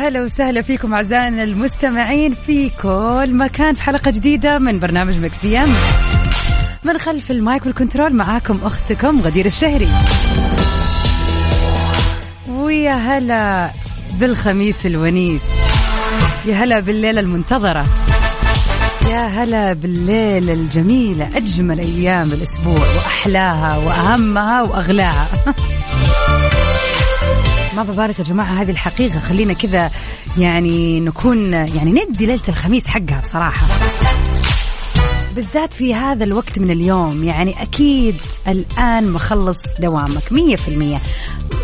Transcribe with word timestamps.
هلا 0.00 0.22
وسهلا 0.22 0.62
فيكم 0.62 0.94
أعزائنا 0.94 1.42
المستمعين 1.42 2.34
في 2.34 2.70
كل 2.82 3.34
مكان 3.34 3.74
في 3.74 3.82
حلقة 3.82 4.10
جديدة 4.10 4.58
من 4.58 4.78
برنامج 4.78 5.16
Mix 5.16 5.46
PM. 5.46 5.74
من 6.84 6.98
خلف 6.98 7.30
ال 7.30 7.39
mic 7.39 7.66
وال 7.66 7.77
control 7.77 8.14
معاكم 8.14 8.60
أختكم 8.64 9.20
غدير 9.20 9.46
الشهري. 9.46 9.88
ويا 12.48 12.92
هلا 12.92 13.70
بالخميس 14.20 14.86
الونيس. 14.86 15.42
يا 16.46 16.54
هلا 16.54 16.80
بالليلة 16.80 17.20
المنتظرة. 17.20 17.86
يا 19.10 19.26
هلا 19.26 19.72
بالليلة 19.72 20.52
الجميلة 20.52 21.28
أجمل 21.36 21.78
أيام 21.78 22.28
الأسبوع 22.32 22.86
وأحلاها 22.96 23.76
وأهمها 23.76 24.62
وأغلاها. 24.62 25.28
ما 27.80 27.86
ببالغ 27.92 28.18
يا 28.18 28.24
جماعة 28.24 28.62
هذه 28.62 28.70
الحقيقة 28.70 29.20
خلينا 29.20 29.52
كذا 29.52 29.90
يعني 30.38 31.00
نكون 31.00 31.52
يعني 31.52 31.92
ندي 31.92 32.26
ليلة 32.26 32.40
الخميس 32.48 32.86
حقها 32.86 33.20
بصراحة. 33.20 33.66
بالذات 35.34 35.72
في 35.72 35.94
هذا 35.94 36.24
الوقت 36.24 36.58
من 36.58 36.70
اليوم 36.70 37.24
يعني 37.24 37.62
أكيد 37.62 38.14
الآن 38.48 39.10
مخلص 39.10 39.58
دوامك 39.78 40.32
مية 40.32 40.56
في 40.56 40.68
المية. 40.68 40.98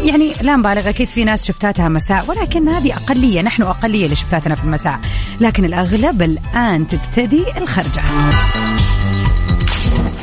يعني 0.04 0.32
لا 0.42 0.56
نبالغ 0.56 0.88
أكيد 0.88 1.08
في 1.08 1.24
ناس 1.24 1.46
شفتاتها 1.46 1.88
مساء 1.88 2.24
ولكن 2.28 2.68
هذه 2.68 2.96
أقلية 2.96 3.42
نحن 3.42 3.62
أقلية 3.62 4.06
لشفتاتنا 4.06 4.54
في 4.54 4.64
المساء. 4.64 5.00
لكن 5.40 5.64
الأغلب 5.64 6.22
الآن 6.22 6.88
تبتدي 6.88 7.44
الخرجة. 7.56 8.02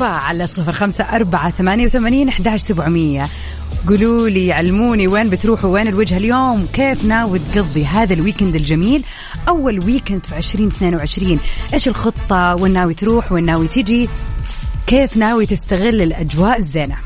فعلى 0.00 0.46
صفر 0.46 0.72
خمسة 0.72 1.04
أربعة 1.04 1.50
ثمانية 1.50 1.86
وثمانين 1.86 2.28
أحداش 2.28 2.60
سبعمية. 2.60 3.26
قولوا 3.88 4.28
لي 4.28 4.52
علموني 4.52 5.06
وين 5.06 5.30
بتروحوا 5.30 5.70
وين 5.70 5.88
الوجهة 5.88 6.16
اليوم؟ 6.16 6.66
كيف 6.72 7.04
ناوي 7.04 7.38
تقضي 7.38 7.84
هذا 7.84 8.14
ال 8.14 8.19
weekend 8.19 8.54
الجميل. 8.54 9.04
أول 9.48 9.84
weekend 9.84 10.26
في 10.26 10.36
2022 10.36 11.38
إيش 11.72 11.88
الخطة؟ 11.88 12.54
وين 12.54 12.72
ناوي 12.72 12.94
تروح؟ 12.94 13.32
وين 13.32 13.44
ناوي 13.44 13.68
تجي؟ 13.68 14.08
كيف 14.86 15.16
ناوي 15.16 15.46
تستغل 15.46 16.02
الأجواء 16.02 16.58
الزينة. 16.58 16.96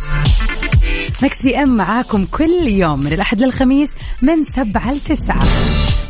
Mix 1.23 1.43
PM 1.43 1.77
معاكم 1.77 2.25
كل 2.25 2.67
يوم 2.67 3.01
من 3.01 3.13
الأحد 3.13 3.41
للخميس 3.43 3.93
من 4.23 4.45
سبعة 4.45 4.93
لتسعة. 4.93 5.45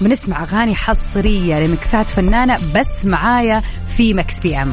بنسمع 0.01 0.43
أغاني 0.43 0.75
حصرية 0.75 1.59
لمكسات 1.59 2.07
فنانة 2.07 2.59
بس 2.75 3.05
معايا 3.05 3.63
في 3.97 4.15
Mix 4.15 4.41
PM. 4.41 4.73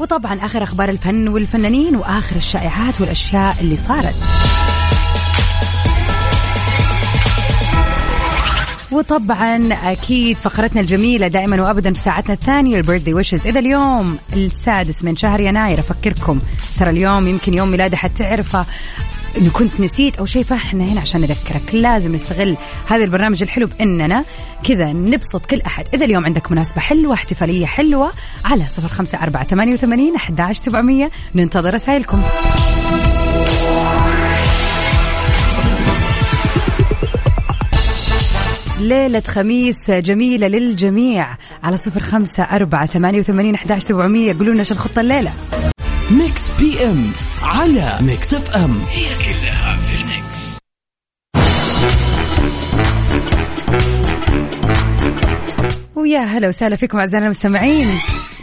وطبعا 0.00 0.34
آخر 0.34 0.62
أخبار 0.62 0.88
الفن 0.88 1.28
والفنانين 1.28 1.96
وآخر 1.96 2.36
الشائعات 2.36 3.00
والأشياء 3.00 3.56
اللي 3.60 3.76
صارت. 3.76 4.49
وطبعا 8.92 9.72
أكيد 9.72 10.36
فقرتنا 10.36 10.80
الجميلة 10.80 11.28
دائما 11.28 11.62
وابدا 11.62 11.92
في 11.92 12.00
ساعتنا 12.00 12.34
الثانية 12.34 12.76
البيرثدي 12.76 13.14
ويشز 13.14 13.46
إذا 13.46 13.60
اليوم 13.60 14.18
السادس 14.32 15.04
من 15.04 15.16
شهر 15.16 15.40
يناير 15.40 15.78
أفكركم. 15.78 16.38
ترى 16.78 16.90
اليوم 16.90 17.28
يمكن 17.28 17.54
يوم 17.54 17.70
ميلادي 17.70 17.96
حتعرفه. 17.96 18.66
انه 19.38 19.50
كنت 19.50 19.80
نسيت 19.80 20.16
أو 20.16 20.26
شيء 20.26 20.44
فاحنا 20.44 20.84
هنا 20.84 21.00
عشان 21.00 21.20
نذكرك. 21.20 21.74
لازم 21.74 22.14
نستغل 22.14 22.56
هذا 22.88 23.04
البرنامج 23.04 23.42
الحلو 23.42 23.66
بإننا 23.66 24.24
كذا 24.64 24.92
نبسط 24.92 25.46
كل 25.46 25.60
أحد. 25.60 25.86
إذا 25.94 26.04
اليوم 26.04 26.24
عندك 26.24 26.52
مناسبة 26.52 26.80
حلوة 26.80 27.14
احتفالية 27.14 27.66
حلوة 27.66 28.12
على 28.44 28.64
صفر 28.68 28.88
خمسة 28.88 29.22
أربعة 29.22 29.44
ثمانية 29.44 29.72
وثمانين 29.72 30.14
ننتظر 31.34 31.74
رسائلكم. 31.74 32.22
ليلة 38.80 39.20
خميس 39.20 39.90
جميلة 39.90 40.46
للجميع 40.46 41.36
على 41.62 41.76
صفر 41.76 42.00
خمسة 42.00 42.42
أربعة 42.42 42.86
ثمانية 42.86 43.18
وثمانين 43.18 43.54
أحداش 43.54 43.82
سبعمية. 43.82 44.32
قولوا 44.32 44.54
لنا 44.54 44.62
شو 44.62 44.74
الخطة 44.74 45.00
الليلة. 45.00 45.32
Mix 46.10 46.50
PM 46.58 47.10
على 47.42 47.98
Mix 48.00 48.34
FM 48.34 48.80
هي 48.90 49.04
كلها 49.04 49.76
في 49.76 49.94
ال 49.94 50.07
mix. 50.07 50.58
ويا 55.94 56.20
هلا 56.20 56.48
وسهلا 56.48 56.76
فيكم 56.76 56.98
أعزائنا 56.98 57.26
المستمعين. 57.26 57.88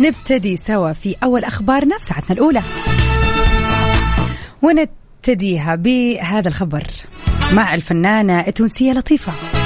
نبتدي 0.01 0.57
سوا 0.57 0.93
في 0.93 1.15
أول 1.23 1.43
أخبارنا 1.43 1.97
في 1.97 2.03
ساعتنا 2.03 2.31
الأولى. 2.31 2.61
ونبتديها 4.61 5.75
بهذا 5.75 6.47
الخبر 6.47 6.83
مع 7.53 7.73
الفنانة 7.73 8.39
التونسية 8.39 8.91
لطيفة. 8.91 9.56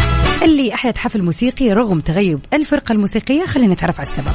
اللي 0.44 0.74
أحيت 0.74 0.98
حفل 0.98 1.22
موسيقي 1.24 1.74
رغم 1.74 2.00
تغيب 2.00 2.40
الفرقة 2.54 2.94
الموسيقية. 2.94 3.46
خلينا 3.46 3.74
نتعرف 3.74 4.00
على 4.00 4.10
السبب. 4.10 4.32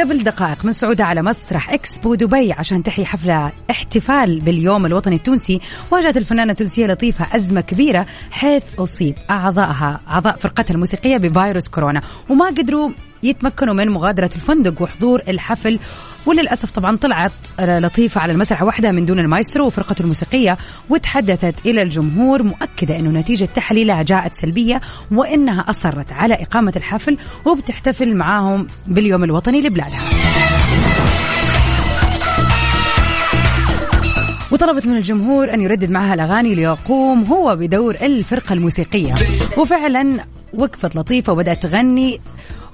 قبل 0.00 0.22
دقائق 0.22 0.64
من 0.64 0.72
صعودها 0.72 1.06
على 1.06 1.22
مسرح 1.22 1.70
إكسبو 1.70 2.14
دبي 2.14 2.52
عشان 2.52 2.82
تحيي 2.82 3.04
حفلة 3.06 3.52
احتفال 3.70 4.40
باليوم 4.40 4.86
الوطني 4.86 5.16
التونسي 5.16 5.60
واجهت 5.90 6.16
الفنانة 6.16 6.52
التونسية 6.52 6.86
لطيفة 6.86 7.36
أزمة 7.36 7.60
كبيرة 7.60 8.06
حيث 8.30 8.62
أصيب 8.78 9.14
أعضائها 9.30 10.00
أعضاء 10.08 10.36
فرقتها 10.36 10.74
الموسيقية 10.74 11.16
بفيروس 11.16 11.68
كورونا 11.68 12.00
وما 12.28 12.46
قدروا 12.46 12.90
يتمكنوا 13.22 13.74
من 13.74 13.88
مغادرة 13.88 14.30
الفندق 14.36 14.82
وحضور 14.82 15.22
الحفل. 15.28 15.78
وللأسف 16.26 16.70
طبعا 16.70 16.96
طلعت 16.96 17.32
لطيفة 17.58 18.20
على 18.20 18.32
المسرح 18.32 18.62
وحدها 18.62 18.92
من 18.92 19.06
دون 19.06 19.18
المايسترو 19.18 19.66
وفرقته 19.66 20.02
الموسيقية 20.02 20.58
وتحدثت 20.90 21.66
إلى 21.66 21.82
الجمهور 21.82 22.42
مؤكدة 22.42 22.96
أنه 22.96 23.20
نتيجة 23.20 23.48
تحليلها 23.54 24.02
جاءت 24.02 24.40
سلبية 24.40 24.80
وإنها 25.10 25.70
أصرت 25.70 26.12
على 26.12 26.34
إقامة 26.34 26.72
الحفل 26.76 27.18
وبتحتفل 27.46 28.16
معاهم 28.16 28.66
باليوم 28.86 29.24
الوطني 29.24 29.60
لبلادها. 29.60 30.02
وطلبت 34.50 34.86
من 34.86 34.96
الجمهور 34.96 35.54
أن 35.54 35.60
يردد 35.60 35.90
معها 35.90 36.14
الأغاني 36.14 36.54
ليقوم 36.54 37.24
هو 37.24 37.56
بدور 37.56 37.94
الفرقة 37.94 38.52
الموسيقية. 38.52 39.14
وفعلا 39.58 40.24
وقفت 40.54 40.96
لطيفة 40.96 41.32
وبدأت 41.32 41.62
تغني 41.62 42.20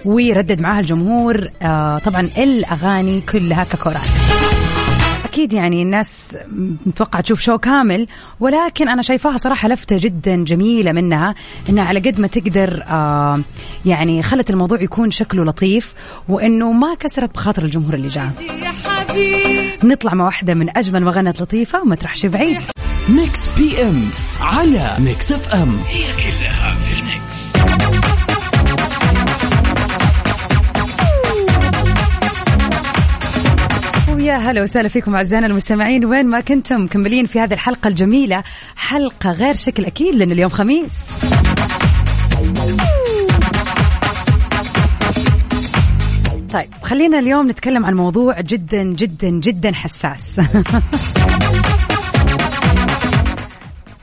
ويردد 0.04 0.60
معاها 0.60 0.80
الجمهور 0.80 1.48
آه 1.62 1.98
طبعا 1.98 2.20
الأغاني 2.38 3.20
كلها 3.20 3.64
ككورات 3.64 4.00
أكيد 5.24 5.52
يعني 5.52 5.82
الناس 5.82 6.36
متوقعة 6.86 7.22
تشوف 7.22 7.40
شو 7.40 7.58
كامل 7.58 8.06
ولكن 8.40 8.88
أنا 8.88 9.02
شايفاها 9.02 9.36
صراحة 9.36 9.68
لفتة 9.68 9.98
جدا 10.00 10.44
جميلة 10.44 10.92
منها 10.92 11.34
إنها 11.68 11.84
على 11.84 12.00
قد 12.00 12.20
ما 12.20 12.26
تقدر 12.26 12.84
آه 12.88 13.40
يعني 13.86 14.22
خلت 14.22 14.50
الموضوع 14.50 14.82
يكون 14.82 15.10
شكله 15.10 15.44
لطيف 15.44 15.94
وإنه 16.28 16.72
ما 16.72 16.94
كسرت 16.94 17.34
بخاطر 17.34 17.62
الجمهور 17.64 17.94
اللي 17.94 18.08
جاء. 18.08 18.30
نطلع 19.84 20.14
مع 20.14 20.24
واحدة 20.24 20.54
من 20.54 20.76
أجمل 20.76 21.04
ما 21.04 21.10
غنت 21.10 21.42
لطيفة 21.42 21.80
وما 21.82 21.94
تروحش 21.96 22.26
بعيد. 22.26 22.58
Mix 23.08 23.46
PM 23.58 24.04
على 24.40 24.96
Mix 24.98 25.32
FM 25.32 25.78
هي 25.88 26.02
كلها 26.12 26.76
ويا 34.18 34.36
هلا 34.36 34.62
وسهلا 34.62 34.88
فيكم 34.88 35.14
أعزائنا 35.14 35.46
المستمعين. 35.46 36.04
وين 36.04 36.26
ما 36.26 36.40
كنتم 36.40 36.84
مكملين 36.84 37.26
في 37.26 37.40
هذه 37.40 37.54
الحلقة 37.54 37.88
الجميلة. 37.88 38.44
حلقة 38.76 39.32
غير 39.32 39.54
شكل 39.54 39.84
أكيد 39.84 40.14
لأن 40.14 40.32
اليوم 40.32 40.50
خميس. 40.50 40.92
طيب 46.52 46.66
خلينا 46.82 47.18
اليوم 47.18 47.50
نتكلم 47.50 47.86
عن 47.86 47.94
موضوع 47.94 48.40
جدا 48.40 48.82
جدا 48.82 49.28
جدا 49.28 49.72
حساس. 49.72 50.40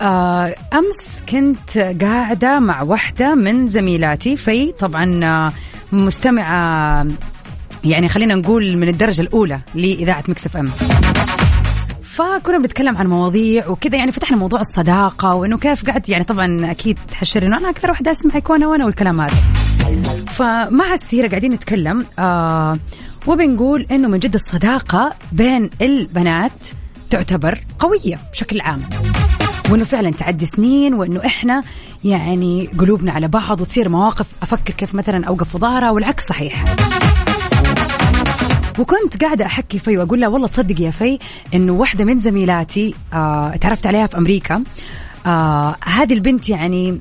آه، 0.02 0.56
أمس 0.74 0.98
كنت 1.30 1.78
قاعدة 1.78 2.60
مع 2.60 2.82
واحدة 2.82 3.36
من 3.36 3.68
زميلاتي 3.68 4.36
في 4.36 4.72
طبعا 4.72 5.26
آه، 5.26 5.52
مستمعة 5.92 7.06
يعني 7.86 8.10
خلينا 8.10 8.36
نقول 8.36 8.78
من 8.78 8.88
الدرجة 8.88 9.22
الأولى 9.22 9.60
لإذاعة 9.76 10.24
مكسف 10.28 10.58
أم. 10.58 10.66
فكنا 12.04 12.58
بنتكلم 12.58 12.98
عن 12.98 13.08
مواضيع 13.08 13.68
وكذا 13.68 13.96
يعني 13.96 14.12
فتحنا 14.12 14.38
موضوع 14.38 14.60
الصداقة 14.60 15.34
وإنه 15.34 15.58
كيف 15.58 15.90
قعدت 15.90 16.10
يعني 16.10 16.24
طبعا 16.24 16.72
أكيد 16.72 16.98
تحشر 17.12 17.46
إنه 17.46 17.58
أنا 17.58 17.70
أكثر 17.70 17.90
واحدة 17.90 18.12
أسمعك 18.12 18.50
وأنا 18.50 18.68
وأنا 18.68 18.86
والكلام 18.86 19.22
هذا. 19.22 19.36
فمع 20.30 20.94
السيرة 20.94 21.28
قاعدين 21.28 21.52
نتكلم 21.54 22.06
آه 22.20 22.78
وبنقول 23.28 23.88
إنه 23.92 24.08
من 24.08 24.20
جد 24.20 24.34
الصداقة 24.34 25.14
بين 25.32 25.70
البنات 25.82 26.52
تعتبر 27.10 27.60
قوية 27.80 28.20
بشكل 28.32 28.62
عام. 28.62 28.80
وإنه 29.72 29.84
فعلا 29.84 30.12
تعدي 30.12 30.46
سنين 30.46 30.94
وإنه 30.94 31.26
إحنا 31.26 31.64
يعني 32.04 32.70
قلوبنا 32.80 33.12
على 33.12 33.28
بعض 33.28 33.62
وتصير 33.62 33.90
مواقف 33.90 34.26
أفكر 34.42 34.74
كيف 34.74 34.96
مثلا 34.96 35.26
أوقف 35.28 35.50
في 35.50 35.58
ظهرها 35.58 35.92
والعكس 35.92 36.26
صحيح. 36.26 36.64
وكنت 38.80 39.24
قاعدة 39.24 39.46
أحكي 39.46 39.80
في 39.80 39.98
وأقول 39.98 40.22
لها 40.22 40.28
والله 40.30 40.48
تصدق 40.48 40.82
يا 40.82 40.92
في 40.92 41.20
إنه 41.54 41.74
واحدة 41.74 42.06
من 42.06 42.20
زميلاتي 42.20 42.96
آه 43.14 43.56
تعرفت 43.56 43.88
عليها 43.88 44.08
في 44.08 44.18
أمريكا. 44.18 44.64
آه 45.26 45.76
هذه 45.86 46.14
البنت 46.14 46.50
يعني 46.50 47.00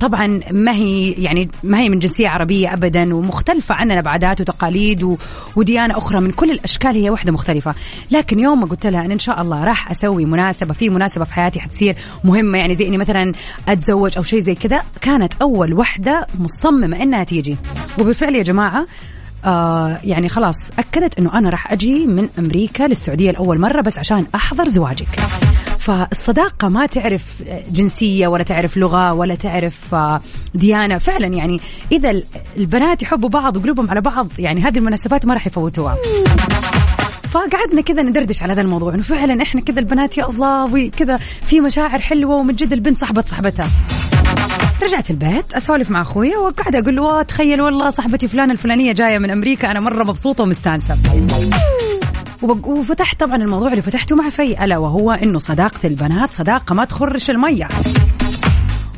طبعا 0.00 0.40
ما 0.50 0.72
هي 0.74 1.12
يعني 1.12 1.48
ما 1.62 1.80
هي 1.80 1.88
من 1.88 1.98
جنسية 1.98 2.28
عربية 2.28 2.72
ابدا 2.72 3.14
ومختلفة 3.14 3.74
عننا 3.74 4.00
بعادات 4.00 4.40
وتقاليد 4.40 5.02
و... 5.02 5.16
وديانة 5.56 5.98
أخرى 5.98 6.20
من 6.20 6.30
كل 6.32 6.50
الأشكال 6.50 6.90
هي 6.90 7.10
واحدة 7.10 7.32
مختلفة. 7.32 7.74
لكن 8.10 8.40
يوم 8.40 8.60
ما 8.60 8.66
قلت 8.66 8.86
لها 8.86 9.04
إن 9.04 9.10
إن 9.10 9.18
شاء 9.18 9.40
الله 9.42 9.64
راح 9.64 9.90
أسوي 9.90 10.24
مناسبة 10.24 10.74
في 10.74 10.88
مناسبة 10.88 11.24
في 11.24 11.34
حياتي 11.34 11.60
حتصير 11.60 11.96
مهمة 12.24 12.58
يعني 12.58 12.74
زي 12.74 12.88
إني 12.88 12.98
مثلا 12.98 13.32
أتزوج 13.68 14.12
أو 14.16 14.22
شيء 14.22 14.38
زي 14.40 14.54
كذا 14.54 14.80
كانت 15.00 15.32
أول 15.42 15.72
واحدة 15.72 16.26
مصممة 16.38 17.02
إنها 17.02 17.24
تيجي. 17.24 17.56
وبالفعل 17.98 18.34
يا 18.34 18.42
جماعة 18.42 18.86
آه 19.44 19.98
يعني 20.04 20.28
خلاص 20.28 20.56
أكدت 20.78 21.18
إنه 21.18 21.38
أنا 21.38 21.50
راح 21.50 21.72
أجي 21.72 22.06
من 22.06 22.28
أمريكا 22.38 22.82
للسعودية 22.82 23.30
لأول 23.30 23.60
مرة 23.60 23.80
بس 23.80 23.98
عشان 23.98 24.26
أحضر 24.34 24.68
زواجك. 24.68 25.08
فالصداقة 25.78 26.68
ما 26.68 26.86
تعرف 26.86 27.24
جنسية 27.70 28.26
ولا 28.26 28.42
تعرف 28.42 28.76
لغة 28.76 29.12
ولا 29.12 29.34
تعرف 29.34 29.94
آه، 29.94 30.20
ديانة. 30.54 30.98
فعلا 30.98 31.26
يعني 31.26 31.60
إذا 31.92 32.22
البنات 32.56 33.02
يحبوا 33.02 33.28
بعض 33.28 33.56
وقلوبهم 33.56 33.90
على 33.90 34.00
بعض 34.00 34.28
يعني 34.38 34.60
هذه 34.60 34.78
المناسبات 34.78 35.26
ما 35.26 35.34
راح 35.34 35.46
يفوتوها. 35.46 35.96
فقعدنا 37.30 37.80
كذا 37.80 38.02
ندردش 38.02 38.42
على 38.42 38.52
هذا 38.52 38.60
الموضوع 38.60 38.94
إنه 38.94 39.02
فعلا 39.02 39.42
إحنا 39.42 39.60
كذا 39.60 39.80
البنات 39.80 40.18
يا 40.18 40.28
الله 40.28 40.64
وكذا 40.74 41.16
في 41.16 41.60
مشاعر 41.60 41.98
حلوة 41.98 42.36
ومن 42.36 42.54
جد 42.54 42.72
البنت 42.72 42.98
صاحبة 42.98 43.24
صاحبتها. 43.28 43.68
رجعت 44.82 45.10
البيت 45.10 45.52
أسولف 45.52 45.90
مع 45.90 46.00
أخوي 46.00 46.36
وقاعده 46.36 46.78
أقول 46.78 46.96
له 46.96 47.22
تخيل 47.22 47.60
والله 47.60 47.90
صاحبتي 47.90 48.28
فلانة 48.28 48.52
الفلانية 48.52 48.92
جاية 48.92 49.18
من 49.18 49.30
أمريكا 49.30 49.70
أنا 49.70 49.80
مرة 49.80 50.04
مبسوطة 50.04 50.42
ومستانسة. 50.44 50.96
وفتحت 52.42 53.20
طبعا 53.20 53.36
الموضوع 53.36 53.70
اللي 53.70 53.82
فتحته 53.82 54.16
مع 54.16 54.28
في 54.28 54.64
ألا 54.64 54.78
وهو 54.78 55.10
إنه 55.10 55.38
صداقة 55.38 55.86
البنات 55.86 56.32
صداقة 56.32 56.74
ما 56.74 56.84
تخرش 56.84 57.30
المية. 57.30 57.68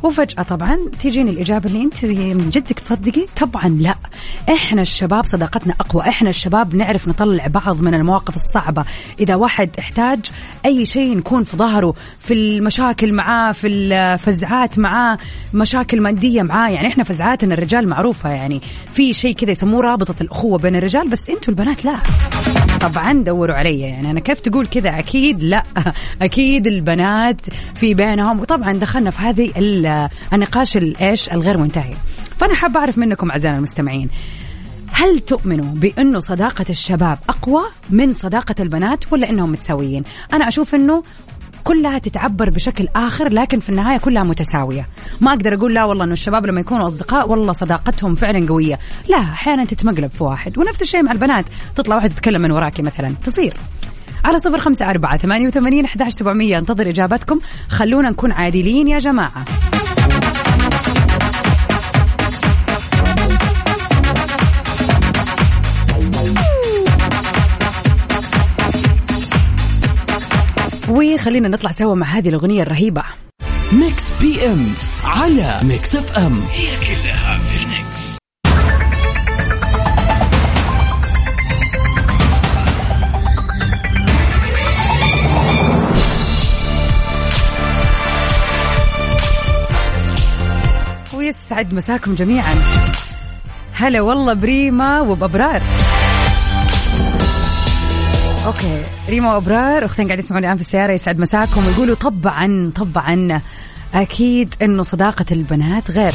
وفجأة 0.03 0.43
طبعا 0.43 0.79
تيجيني 1.01 1.31
الإجابة 1.31 1.67
اللي 1.67 1.83
أنت 1.83 2.05
من 2.05 2.51
جدك 2.51 2.79
تصدقي؟ 2.79 3.27
طبعا 3.41 3.69
لا. 3.69 3.95
إحنا 4.51 4.83
الشباب 4.83 5.25
صداقتنا 5.25 5.75
أقوى. 5.81 6.03
إحنا 6.09 6.31
الشباب 6.31 6.75
نعرف 6.75 7.09
نطلع 7.09 7.47
بعض 7.47 7.81
من 7.81 7.95
المواقف 7.95 8.35
الصعبة. 8.37 8.85
إذا 9.21 9.35
واحد 9.35 9.71
احتاج 9.79 10.19
أي 10.65 10.87
شيء 10.87 11.17
نكون 11.17 11.45
في 11.45 11.57
ظهره 11.57 11.95
في 12.19 12.35
المشاكل 12.35 13.13
معاه 13.13 13.53
في 13.53 13.69
الفزعات 13.69 14.79
معاه 14.79 15.19
مشاكل 15.55 16.01
مادية 16.01 16.43
معاه 16.43 16.71
يعني 16.71 16.89
إحنا 16.89 17.05
فزعاتنا 17.05 17.55
الرجال 17.55 17.89
معروفة 17.89 18.31
يعني. 18.31 18.61
في 18.93 19.15
شيء 19.15 19.35
كذا 19.35 19.51
يسموه 19.51 19.83
رابطة 19.83 20.15
الأخوة 20.21 20.59
بين 20.59 20.77
الرجال 20.77 21.09
بس 21.09 21.31
أنتوا 21.31 21.49
البنات 21.49 21.85
لا. 21.85 21.97
طبعا 22.81 23.13
دوروا 23.13 23.55
علي. 23.55 23.81
يعني 23.81 24.11
أنا 24.11 24.21
كيف 24.21 24.41
تقول 24.41 24.67
كذا؟ 24.67 24.99
أكيد 24.99 25.43
لا. 25.43 25.63
أكيد 26.23 26.67
البنات 26.67 27.41
في 27.75 27.95
بينهم. 27.95 28.41
وطبعا 28.41 28.73
دخلنا 28.73 29.11
في 29.11 29.19
هذه 29.19 29.53
النقاش 30.33 30.77
الإيش 30.77 31.33
الغير 31.33 31.59
منتهي. 31.59 31.95
فأنا 32.39 32.55
حابة 32.55 32.81
أعرف 32.81 32.99
منكم 32.99 33.31
اعزائنا 33.31 33.57
المستمعين 33.57 34.11
هل 34.93 35.21
تؤمنوا 35.21 35.75
بأنه 35.75 36.21
صداقة 36.21 36.65
الشباب 36.71 37.19
أقوى 37.29 37.63
من 37.91 38.13
صداقة 38.13 38.55
البنات 38.61 39.13
ولا 39.13 39.31
إنهم 39.31 39.53
متساويين؟ 39.53 40.05
أنا 40.33 40.49
أشوف 40.49 40.75
إنه 40.75 41.03
كلها 41.65 41.99
تتعبر 41.99 42.51
بشكل 42.51 42.89
آخر 42.97 43.29
لكن 43.29 43.61
في 43.61 43.69
النهاية 43.69 43.99
كلها 43.99 44.23
متساوية. 44.23 44.89
ما 45.21 45.31
أقدر 45.31 45.55
أقول 45.55 45.75
لا 45.75 45.85
والله 45.85 46.05
إنه 46.05 46.13
الشباب 46.13 46.47
لما 46.47 46.61
يكونوا 46.61 46.87
أصدقاء 46.87 47.31
والله 47.31 47.53
صداقتهم 47.53 48.15
فعلا 48.15 48.49
قوية. 48.49 48.79
لا 49.11 49.19
أحيانا 49.19 49.65
تتمقلب 49.65 50.11
في 50.11 50.25
واحد 50.25 50.59
ونفس 50.59 50.83
الشيء 50.83 51.03
مع 51.03 51.13
البنات. 51.13 51.45
تطلع 51.77 51.97
واحدة 51.97 52.15
تتكلم 52.15 52.43
من 52.43 52.51
وراكي 52.51 52.83
مثلا 52.83 53.15
تصير. 53.25 53.55
على 54.25 54.39
صفر 54.39 54.59
خمسة 54.59 54.91
أربعة 54.91 55.17
ثمانية 55.17 55.47
وثمانين 55.47 55.85
أحد 55.85 56.09
سبعمية 56.09 56.59
أنتظر 56.59 56.89
إجابتكم. 56.89 57.41
خلونا 57.69 58.11
نكون 58.11 58.33
عادلين 58.33 58.89
يا 58.89 58.99
جماعة. 58.99 59.45
وخلينا 70.93 71.49
نطلع 71.49 71.71
سوا 71.71 71.95
مع 71.95 72.07
هذه 72.07 72.29
الأغنية 72.29 72.63
الرهيبة. 72.63 73.03
Mix 73.73 74.05
PM 74.21 74.75
على 75.05 75.61
Mix 75.63 75.97
FM 75.97 76.41
هي 76.53 76.67
كلها 76.67 77.39
في 77.39 77.57
ال 77.57 77.69
mix. 77.69 78.17
ويسعد 91.15 91.75
مساكم 91.75 92.15
جميعا. 92.15 92.55
هلا 93.73 94.01
والله 94.01 94.33
بريما 94.33 95.01
وبأبرار. 95.01 95.63
أوكي. 98.47 98.83
ريما 99.09 99.35
وابرار 99.35 99.85
أختين 99.85 100.07
قاعدين 100.07 100.25
يسمعوني 100.25 100.47
الآن 100.47 100.57
في 100.57 100.63
السيارة 100.63 100.93
يسعد 100.93 101.19
مساكم. 101.19 101.67
ويقولوا 101.67 101.97
طبعا 101.97 102.73
طبعا 102.75 103.41
أكيد 103.95 104.55
إنه 104.63 104.83
صداقة 104.83 105.25
البنات 105.31 105.91
غير. 105.91 106.15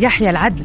يحيى 0.00 0.30
العدل. 0.30 0.64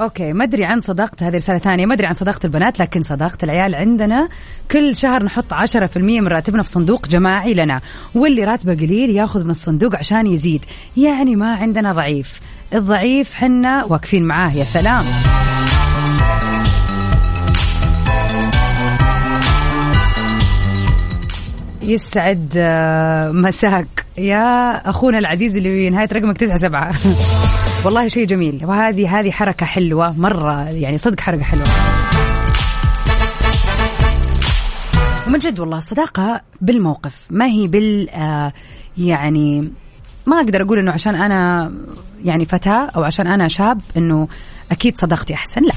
أوكي 0.00 0.32
ما 0.32 0.44
أدري 0.44 0.64
عن 0.64 0.80
صداقة 0.80 1.28
هذه 1.28 1.34
رسالة 1.34 1.58
ثانية 1.58 1.86
ما 1.86 1.94
أدري 1.94 2.06
عن 2.06 2.14
صداقة 2.14 2.40
البنات 2.44 2.80
لكن 2.80 3.02
صداقة 3.02 3.38
العيال 3.42 3.74
عندنا. 3.74 4.28
كل 4.70 4.96
شهر 4.96 5.24
نحط 5.24 5.54
10% 5.54 5.96
من 5.96 6.26
راتبنا 6.28 6.62
في 6.62 6.68
صندوق 6.68 7.08
جماعي 7.08 7.54
لنا 7.54 7.80
واللي 8.14 8.44
راتبه 8.44 8.74
قليل 8.74 9.10
ياخذ 9.10 9.44
من 9.44 9.50
الصندوق 9.50 9.96
عشان 9.96 10.26
يزيد. 10.26 10.64
يعني 10.96 11.36
ما 11.36 11.54
عندنا 11.54 11.92
ضعيف. 11.92 12.40
الضعيف 12.74 13.34
حنا 13.34 13.84
واقفين 13.84 14.24
معاه 14.24 14.52
يا 14.52 14.64
سلام. 14.64 15.04
يسعد 21.82 22.52
آه، 22.56 23.30
مساك. 23.30 24.06
يا 24.18 24.70
أخونا 24.90 25.18
العزيز 25.18 25.56
اللي 25.56 25.90
نهاية 25.90 26.08
رقمك 26.12 26.38
تسعة 26.38 26.58
سبعة. 26.58 26.92
والله 27.88 28.08
شيء 28.08 28.26
جميل. 28.26 28.60
وهذه 28.64 29.18
هذه 29.18 29.30
حركة 29.30 29.66
حلوة 29.66 30.18
مرة 30.18 30.70
يعني 30.70 30.98
صدق 30.98 31.20
حركة 31.20 31.42
حلوة. 31.42 31.64
ومن 35.28 35.38
جد 35.38 35.60
والله 35.60 35.78
الصداقه 35.78 36.40
بالموقف 36.60 37.18
ما 37.30 37.46
هي 37.46 37.66
بال 37.66 38.10
آه 38.10 38.52
يعني 38.98 39.72
ما 40.26 40.36
أقدر 40.36 40.62
أقول 40.62 40.78
إنه 40.78 40.92
عشان 40.92 41.14
أنا 41.14 41.72
يعني 42.24 42.44
فتاة 42.44 42.88
أو 42.96 43.02
عشان 43.04 43.26
أنا 43.26 43.48
شاب 43.48 43.80
إنه 43.96 44.28
أكيد 44.72 44.96
صداقتي 44.96 45.34
أحسن 45.34 45.62
لا. 45.62 45.72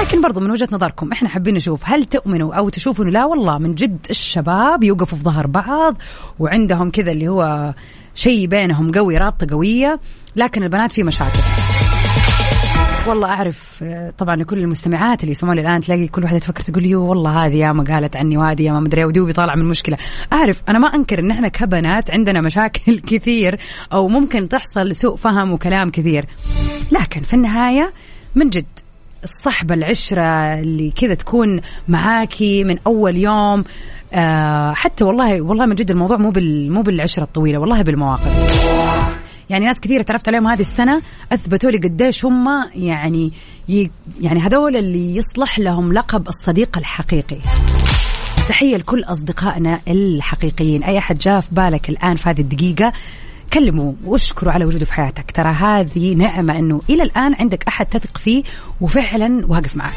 لكن 0.00 0.22
برضو 0.22 0.40
من 0.40 0.50
وجهة 0.50 0.68
نظركم 0.72 1.12
إحنا 1.12 1.28
حابين 1.28 1.54
نشوف 1.54 1.80
هل 1.84 2.04
تؤمنوا 2.04 2.54
أو 2.54 2.68
تشوفوا 2.68 3.04
لا 3.04 3.24
والله 3.24 3.58
من 3.58 3.74
جد 3.74 4.06
الشباب 4.10 4.84
يوقفوا 4.84 5.18
في 5.18 5.24
ظهر 5.24 5.46
بعض 5.46 5.96
وعندهم 6.38 6.90
كذا 6.90 7.12
اللي 7.12 7.28
هو 7.28 7.74
شيء 8.14 8.46
بينهم 8.46 8.92
قوي 8.92 9.16
رابطة 9.16 9.46
قوية 9.50 10.00
لكن 10.36 10.62
البنات 10.62 10.92
في 10.92 11.02
مشاكل. 11.02 11.38
والله 13.06 13.28
أعرف 13.28 13.84
طبعا 14.18 14.42
كل 14.42 14.58
المستمعات 14.58 15.20
اللي 15.20 15.30
يسمعوني 15.30 15.60
الآن 15.60 15.80
تلاقي 15.80 16.08
كل 16.08 16.22
واحدة 16.22 16.38
تفكر 16.38 16.62
تقول 16.62 16.86
يو 16.86 17.04
والله 17.04 17.46
هذه 17.46 17.54
يا 17.54 17.72
ما 17.72 17.84
قالت 17.84 18.16
عني 18.16 18.36
وهذه 18.36 18.62
يا 18.62 18.72
ما 18.72 18.80
مدري 18.80 19.04
ودوبي 19.04 19.32
طالع 19.32 19.54
من 19.54 19.64
مشكلة. 19.64 19.96
أعرف 20.32 20.62
أنا 20.68 20.78
ما 20.78 20.94
أنكر 20.94 21.18
إن 21.18 21.30
إحنا 21.30 21.48
كبنات 21.48 22.10
عندنا 22.10 22.40
مشاكل 22.40 22.98
كثير 23.10 23.58
أو 23.92 24.08
ممكن 24.08 24.48
تحصل 24.48 24.94
سوء 24.94 25.16
فهم 25.16 25.52
وكلام 25.52 25.90
كثير. 25.90 26.26
لكن 26.92 27.20
في 27.20 27.34
النهاية 27.34 27.92
من 28.34 28.50
جد 28.50 28.81
الصحبة 29.24 29.74
العشرة 29.74 30.22
اللي 30.60 30.90
كذا 30.90 31.14
تكون 31.14 31.60
معاكي 31.88 32.64
من 32.64 32.78
أول 32.86 33.16
يوم. 33.16 33.64
آه 34.12 34.72
حتى 34.72 35.04
والله 35.04 35.40
والله 35.40 35.66
من 35.66 35.74
جد 35.74 35.90
الموضوع 35.90 36.16
مو 36.16 36.30
بال 36.30 36.72
مو 36.72 36.82
بالعشرة 36.82 37.22
الطويلة 37.22 37.58
والله 37.60 37.82
بالمواقف. 37.82 38.62
يعني 39.50 39.64
ناس 39.64 39.80
كثير 39.80 40.02
تعرفت 40.02 40.28
عليهم 40.28 40.46
هذه 40.46 40.60
السنة 40.60 41.02
أثبتوا 41.32 41.70
لي 41.70 41.78
قديش 41.78 42.24
هم 42.24 42.48
يعني 42.74 43.32
يعني 44.20 44.40
هذول 44.40 44.76
اللي 44.76 45.16
يصلح 45.16 45.58
لهم 45.58 45.92
لقب 45.92 46.28
الصديق 46.28 46.78
الحقيقي. 46.78 47.38
تحية 48.48 48.76
لكل 48.76 49.04
أصدقائنا 49.04 49.80
الحقيقيين. 49.88 50.82
أي 50.82 50.98
أحد 50.98 51.18
جاء 51.18 51.40
في 51.40 51.48
بالك 51.52 51.88
الآن 51.88 52.16
في 52.16 52.30
هذه 52.30 52.40
الدقيقة 52.40 52.92
كلموا 53.52 53.92
واشكروا 54.04 54.52
على 54.52 54.64
وجوده 54.64 54.84
في 54.84 54.92
حياتك. 54.92 55.30
ترى 55.30 55.52
هذه 55.52 56.14
نعمة 56.14 56.58
أنه 56.58 56.80
إلى 56.90 57.02
الآن 57.02 57.34
عندك 57.34 57.64
أحد 57.68 57.86
تثق 57.86 58.18
فيه 58.18 58.44
وفعلا 58.80 59.46
واقف 59.48 59.76
معك. 59.76 59.92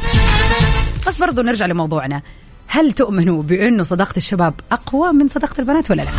بس 1.08 1.18
برضو 1.18 1.42
نرجع 1.42 1.66
لموضوعنا. 1.66 2.22
هل 2.66 2.92
تؤمنوا 2.92 3.42
بأنه 3.42 3.82
صداقة 3.82 4.16
الشباب 4.16 4.54
أقوى 4.72 5.12
من 5.12 5.28
صداقة 5.28 5.54
البنات 5.58 5.90
ولا 5.90 6.02
لا؟ 6.02 6.10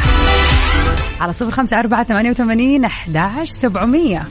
على 1.19 1.33
صفر 1.33 1.51
خمسة 1.51 1.79
أربعة 1.79 2.03
ثمانية 2.03 2.29
وثمانين 2.29 2.85
أحد 2.85 3.43
سبعمية. 3.43 4.23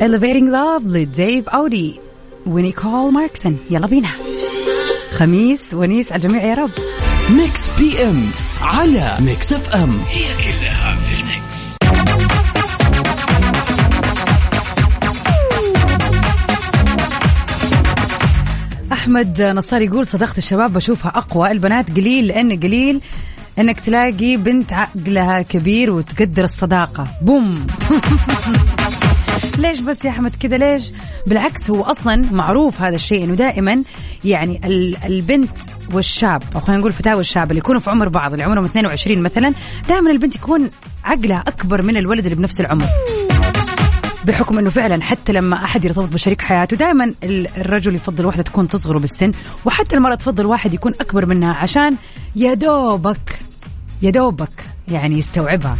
Elevating 0.00 0.50
Love 0.52 0.86
لديف 0.86 1.48
أودي 1.48 2.00
ونيكول 2.46 3.12
ماركسون 3.12 3.58
يلا 3.70 3.86
بينا. 3.86 4.10
خميس 5.12 5.74
ونيس 5.74 6.12
على 6.12 6.24
الجميع 6.24 6.44
يا 6.44 6.54
رب. 6.54 6.70
Mix 7.30 7.68
PM 7.78 8.30
على 8.62 9.16
Mix 9.20 9.52
FM. 9.52 10.00
هي 10.08 10.24
كلها 10.24 10.96
في 10.96 11.14
ال 11.14 11.26
mix. 11.26 11.76
أحمد 18.92 19.42
نصار 19.42 19.82
يقول 19.82 20.06
صداقة 20.06 20.38
الشباب 20.38 20.72
بشوفها 20.72 21.12
أقوى. 21.14 21.50
البنات 21.50 21.90
قليل 21.90 22.26
لأن 22.26 22.60
قليل 22.60 23.00
إنك 23.58 23.80
تلاقي 23.80 24.36
بنت 24.36 24.72
عقلها 24.72 25.42
كبير 25.42 25.90
وتقدر 25.90 26.44
الصداقة. 26.44 27.06
بوم. 27.22 27.66
ليش 29.58 29.80
بس 29.80 30.04
يا 30.04 30.10
أحمد 30.10 30.36
كذا؟ 30.40 30.56
ليش؟ 30.56 30.82
بالعكس 31.26 31.70
هو 31.70 31.82
أصلا 31.82 32.32
معروف 32.32 32.82
هذا 32.82 32.94
الشيء 32.94 33.24
إنه 33.24 33.34
دائما 33.34 33.82
يعني 34.24 34.60
البنت 35.06 35.58
والشاب 35.92 36.42
أو 36.54 36.60
خلينا 36.60 36.80
نقول 36.80 36.92
فتاة 36.92 37.16
والشاب 37.16 37.50
اللي 37.50 37.58
يكونوا 37.58 37.80
في 37.80 37.90
عمر 37.90 38.08
بعض 38.08 38.32
اللي 38.32 38.44
عمرهم 38.44 38.64
22 38.64 39.22
مثلا 39.22 39.52
دائما 39.88 40.10
البنت 40.10 40.36
يكون 40.36 40.70
عقلها 41.04 41.44
أكبر 41.46 41.82
من 41.82 41.96
الولد 41.96 42.24
اللي 42.24 42.36
بنفس 42.36 42.60
العمر. 42.60 42.86
بحكم 44.24 44.58
إنه 44.58 44.70
فعلا 44.70 45.02
حتى 45.02 45.32
لما 45.32 45.56
أحد 45.56 45.84
يرتبط 45.84 46.08
بشريك 46.08 46.40
حياته 46.40 46.76
دائما 46.76 47.14
الرجل 47.24 47.94
يفضل 47.94 48.26
واحدة 48.26 48.42
تكون 48.42 48.68
تصغره 48.68 48.98
بالسن 48.98 49.32
وحتى 49.64 49.96
المرأة 49.96 50.14
تفضل 50.14 50.46
واحد 50.46 50.74
يكون 50.74 50.92
أكبر 51.00 51.26
منها 51.26 51.54
عشان 51.54 51.96
يا 52.36 52.54
دوبك 52.54 53.38
يا 54.02 54.10
دوبك 54.10 54.64
يعني 54.88 55.18
يستوعبها. 55.18 55.76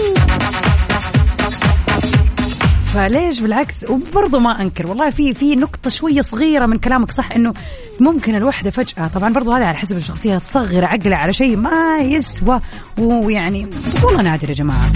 فليش 2.93 3.39
بالعكس؟ 3.39 3.75
وبرضه 3.89 4.39
ما 4.39 4.62
أنكر 4.62 4.88
والله 4.88 5.10
في 5.10 5.33
في 5.33 5.55
نقطة 5.55 5.89
شوية 5.89 6.21
صغيرة 6.21 6.65
من 6.65 6.77
كلامك 6.77 7.12
صح 7.12 7.31
إنه 7.31 7.53
ممكن 8.00 8.36
الوحدة 8.36 8.69
فجأة 8.69 9.07
طبعا 9.07 9.33
برضه 9.33 9.57
هذا 9.57 9.65
على 9.65 9.77
حسب 9.77 9.98
الشخصية 9.98 10.38
تصغر 10.38 10.86
عقلها 10.86 11.17
على 11.17 11.33
شيء 11.33 11.57
ما 11.57 11.98
يسوى 12.01 12.60
ويعني 12.98 13.67
والله 14.03 14.21
نادر 14.21 14.50
يا 14.50 14.55
جماعة. 14.55 14.91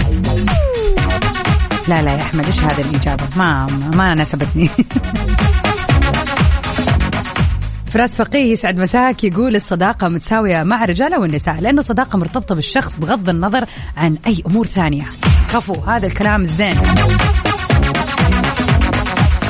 لا 1.88 2.02
لا 2.02 2.12
يا 2.12 2.22
أحمد 2.22 2.44
إيش 2.44 2.60
هذا 2.60 2.90
الإجابة؟ 2.90 3.24
ما 3.36 3.66
ما 3.94 4.14
ناسبتني 4.14 4.70
فراس 7.92 8.16
فقيه 8.16 8.52
يسعد 8.52 8.78
مساك 8.78 9.24
يقول 9.24 9.56
الصداقة 9.56 10.08
متساوية 10.08 10.62
مع 10.62 10.84
الرجال 10.84 11.16
والنساء 11.16 11.60
لأنه 11.60 11.78
الصداقة 11.78 12.18
مرتبطة 12.18 12.54
بالشخص 12.54 12.98
بغض 12.98 13.28
النظر 13.28 13.64
عن 13.96 14.16
أي 14.26 14.42
أمور 14.46 14.66
ثانية. 14.66 15.04
كفو 15.52 15.74
هذا 15.74 16.06
الكلام 16.06 16.42
الزين 16.42 16.76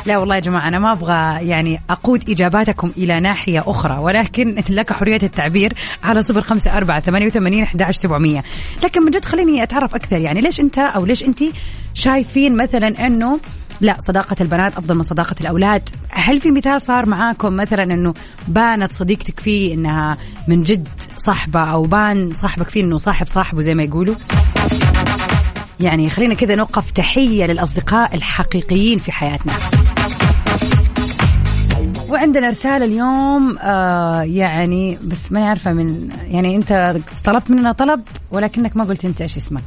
لا 0.06 0.18
والله 0.18 0.34
يا 0.34 0.40
جماعة 0.40 0.68
أنا 0.68 0.78
ما 0.78 0.92
أبغى 0.92 1.48
يعني 1.48 1.80
أقود 1.90 2.30
إجاباتكم 2.30 2.92
إلى 2.96 3.20
ناحية 3.20 3.64
أخرى 3.66 3.98
ولكن 3.98 4.62
لك 4.68 4.92
حرية 4.92 5.18
التعبير 5.22 5.72
على 6.02 6.22
صفر 6.22 6.40
خمسة 6.40 6.76
أربعة 6.76 7.00
ثمانية 7.00 7.26
وثمانين 7.26 7.62
أحد 7.62 7.90
سبعمية. 7.90 8.44
لكن 8.84 9.02
من 9.02 9.10
جد 9.10 9.24
خليني 9.24 9.62
أتعرف 9.62 9.94
أكثر 9.94 10.20
يعني 10.20 10.40
ليش 10.40 10.60
أنت 10.60 10.78
أو 10.78 11.04
ليش 11.04 11.22
أنت 11.22 11.38
شايفين 11.94 12.56
مثلا 12.56 13.06
أنه 13.06 13.40
لا 13.80 13.96
صداقة 14.00 14.36
البنات 14.40 14.76
أفضل 14.76 14.94
من 14.94 15.02
صداقة 15.02 15.36
الأولاد؟ 15.40 15.88
هل 16.08 16.40
في 16.40 16.50
مثال 16.50 16.82
صار 16.82 17.08
معاكم 17.08 17.56
مثلا 17.56 17.82
أنه 17.82 18.14
بانت 18.48 18.92
صديقتك 18.92 19.40
فيه 19.40 19.74
أنها 19.74 20.16
من 20.48 20.62
جد 20.62 20.88
صاحبة 21.16 21.60
أو 21.60 21.82
بان 21.82 22.32
صاحبك 22.32 22.68
فيه 22.68 22.84
أنه 22.84 22.98
صاحب 22.98 23.26
صاحبه 23.26 23.62
زي 23.62 23.74
ما 23.74 23.82
يقولوا؟ 23.82 24.14
يعني 25.80 26.10
خلينا 26.10 26.34
كذا 26.34 26.54
نوقف 26.54 26.90
تحية 26.90 27.44
للأصدقاء 27.44 28.14
الحقيقيين 28.14 28.98
في 28.98 29.12
حياتنا. 29.12 29.52
وعندنا 32.10 32.48
رسالة 32.48 32.84
اليوم 32.84 33.58
آه 33.58 34.22
يعني 34.22 34.98
بس 35.04 35.32
ما 35.32 35.48
عارفة 35.48 35.72
من 35.72 36.10
يعني 36.30 36.56
أنت 36.56 36.96
طلبت 37.24 37.50
مننا 37.50 37.72
طلب 37.72 38.00
ولكنك 38.30 38.76
ما 38.76 38.84
قلت 38.84 39.04
أنت 39.04 39.20
إيش 39.20 39.36
اسمك. 39.36 39.62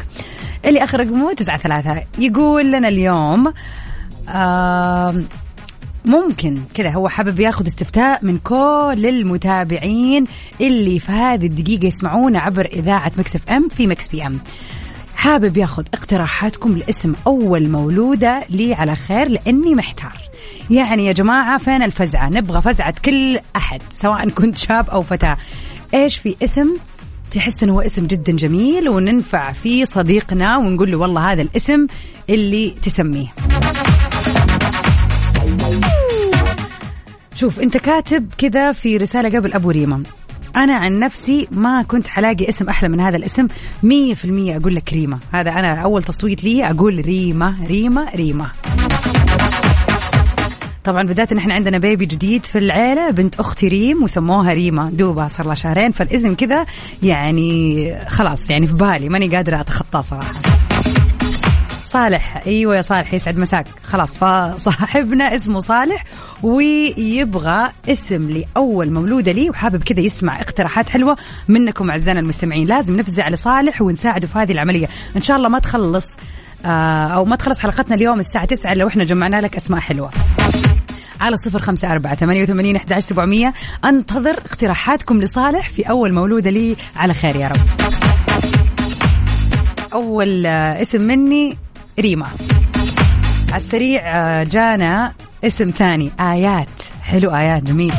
اللي 0.65 0.84
آخر 0.84 1.00
رقمه 1.00 1.34
تسعة 1.34 1.58
ثلاثة. 1.58 2.03
يقول 2.19 2.72
لنا 2.72 2.88
اليوم 2.88 3.53
آه 4.29 5.15
ممكن 6.05 6.58
كذا 6.74 6.89
هو 6.89 7.10
حابب 7.10 7.39
ياخذ 7.39 7.67
استفتاء 7.67 8.25
من 8.25 8.38
كل 8.38 9.05
المتابعين 9.10 10.25
اللي 10.62 11.00
في 11.00 11.12
هذه 11.12 11.46
الدقيقة 11.46 11.86
يسمعونا 11.86 12.39
عبر 12.39 12.65
إذاعة 12.65 13.12
Mix 13.18 13.36
FM 13.36 13.70
في 13.69 13.88
Mix 13.88 14.08
PM. 14.08 14.39
حابب 15.20 15.58
ياخذ 15.58 15.84
اقتراحاتكم 15.94 16.78
لاسم 16.78 17.14
أول 17.28 17.70
مولودة 17.70 18.44
لي 18.50 18.74
على 18.74 18.96
خير 18.96 19.28
لأني 19.28 19.76
محتار. 19.76 20.18
يعني 20.70 21.06
يا 21.06 21.12
جماعة 21.12 21.58
فين 21.58 21.84
الفزعة؟ 21.84 22.30
نبغى 22.30 22.62
فزعة 22.62 22.94
كل 23.06 23.40
أحد 23.56 23.82
سواء 24.02 24.30
كنت 24.30 24.58
شاب 24.58 24.90
أو 24.90 25.04
فتاة. 25.04 25.38
إيش 25.94 26.18
في 26.18 26.36
اسم؟ 26.44 26.78
تحس 27.32 27.64
إنه 27.64 27.74
هو 27.74 27.82
اسم 27.82 28.08
جدا 28.08 28.32
جميل 28.32 28.90
وننفع 28.90 29.52
فيه 29.52 29.86
صديقنا 29.86 30.58
ونقول 30.58 30.92
له 30.92 30.98
والله 30.98 31.32
هذا 31.32 31.42
الاسم 31.42 31.88
اللي 32.30 32.76
تسميه. 32.84 33.28
شوف 37.36 37.60
أنت 37.60 37.78
كاتب 37.78 38.34
كذا 38.38 38.72
في 38.72 38.98
رسالة 38.98 39.40
قبل 39.40 39.54
أبو 39.54 39.70
ريما 39.70 40.04
أنا 40.60 40.75
عن 40.75 41.00
نفسي 41.00 41.48
ما 41.51 41.84
كنت 41.84 42.08
حلاقي 42.08 42.50
اسم 42.50 42.70
أحلى 42.70 42.89
من 42.89 43.00
هذا 43.00 43.18
الاسم. 43.18 43.48
مية 43.84 44.13
في 44.13 44.25
المية 44.25 44.58
أقول 44.58 44.75
لك 44.75 44.94
ريما. 44.94 45.20
هذا 45.32 45.51
أنا 45.51 45.75
أول 45.75 46.04
تصويت 46.04 46.44
لي 46.44 46.70
أقول 46.70 47.06
ريما 47.06 47.56
ريما 47.68 48.06
ريما. 48.16 48.48
طبعا 50.84 51.04
بدات 51.04 51.32
إن 51.32 51.38
إحنا 51.38 51.56
عندنا 51.56 51.78
بيبي 51.78 52.06
جديد 52.06 52.46
في 52.46 52.58
العيلة 52.58 53.12
بنت 53.12 53.39
أختي 53.39 53.68
ريم 53.68 54.04
وسموها 54.04 54.54
ريما. 54.54 54.89
دوبها 54.94 55.28
صار 55.28 55.46
لها 55.46 55.56
شهرين 55.56 55.92
فالاسم 55.92 56.36
كذا 56.36 56.66
يعني 57.04 57.96
خلاص 58.08 58.50
يعني 58.50 58.68
في 58.68 58.74
بالي 58.74 59.10
ماني 59.10 59.28
قادرة 59.36 59.60
اتخطاه 59.62 60.01
صراحة. 60.01 60.34
صالح. 61.93 62.43
أيوه 62.48 62.75
يا 62.75 62.81
صالح 62.81 63.13
يسعد 63.13 63.38
مساك. 63.38 63.65
خلاص 63.84 64.17
فصاحبنا 64.17 65.36
اسمه 65.36 65.60
صالح 65.60 66.03
ويبغى 66.43 67.69
اسم 67.89 68.29
لأول 68.29 68.91
مولودة 68.91 69.31
لي 69.31 69.50
وحابب 69.50 69.84
كذا 69.84 70.00
يسمع 70.00 70.41
اقتراحات 70.41 70.89
حلوة 70.89 71.17
منكم 71.48 71.91
أعزائنا 71.91 72.19
المستمعين. 72.19 72.67
لازم 72.67 72.98
نفزع 72.98 73.29
لصالح 73.29 73.81
ونساعده 73.81 74.27
في 74.27 74.39
هذه 74.39 74.51
العملية. 74.51 74.88
إن 75.15 75.22
شاء 75.22 75.38
الله 75.38 75.50
ما 75.50 75.60
تخلص 75.60 76.05
آه 76.65 77.08
أو 77.08 77.25
ما 77.25 77.36
تخلص 77.36 77.60
حلقتنا 77.60 77.96
اليوم 77.96 78.19
الساعة 78.19 78.46
9 78.46 78.74
لو 78.74 78.88
إحنا 78.88 79.03
جمعنا 79.03 79.36
لك 79.36 79.55
أسماء 79.55 79.79
حلوة. 79.79 80.10
على 81.22 81.38
صفر 81.38 81.60
خمسة 81.60 81.91
أربعة 81.91 82.15
ثمانية 82.15 82.43
وثمانين 82.43 82.75
أحد 82.75 83.00
سبعمية. 83.00 83.53
أنتظر 83.86 84.38
اقتراحاتكم 84.38 85.22
لصالح 85.22 85.69
في 85.69 85.89
أول 85.89 86.13
مولودة 86.13 86.50
لي. 86.50 86.75
على 86.96 87.13
خير 87.13 87.36
يا 87.36 87.48
رب. 87.48 87.58
أول 89.93 90.46
آه، 90.46 90.81
اسم 90.81 91.01
مني 91.01 91.58
ريما. 92.00 92.27
على 93.48 93.58
السريع 93.58 94.01
آه، 94.05 94.43
جانا 94.43 95.13
اسم 95.43 95.69
ثاني 95.69 96.12
آيات. 96.19 96.67
حلو 97.01 97.36
آيات 97.36 97.63
جميل. 97.63 97.93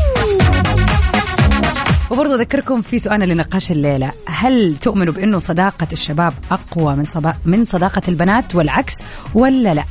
وبرضه 2.11 2.35
أذكركم 2.35 2.81
في 2.81 2.99
سؤالنا 2.99 3.25
لنقاش 3.25 3.71
الليلة. 3.71 4.13
هل 4.29 4.77
تؤمنوا 4.83 5.15
بأنه 5.15 5.39
صداقة 5.39 5.87
الشباب 5.93 6.35
أقوى 6.51 6.97
من 6.97 7.05
من 7.45 7.65
صداقة 7.65 8.03
البنات 8.09 8.55
والعكس 8.55 8.95
ولا 9.35 9.75
لا؟ 9.75 9.85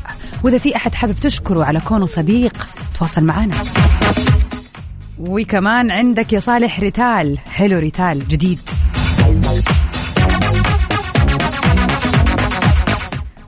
وإذا 0.43 0.57
في 0.57 0.75
أحد 0.75 0.93
حابب 0.93 1.15
تشكره 1.21 1.65
على 1.65 1.79
كونه 1.79 2.05
صديق 2.05 2.67
تواصل 2.99 3.23
معنا. 3.23 3.55
وكمان 5.19 5.91
عندك 5.91 6.33
يا 6.33 6.39
صالح 6.39 6.79
ريتال. 6.79 7.39
حلو 7.49 7.79
ريتال 7.79 8.27
جديد. 8.27 8.59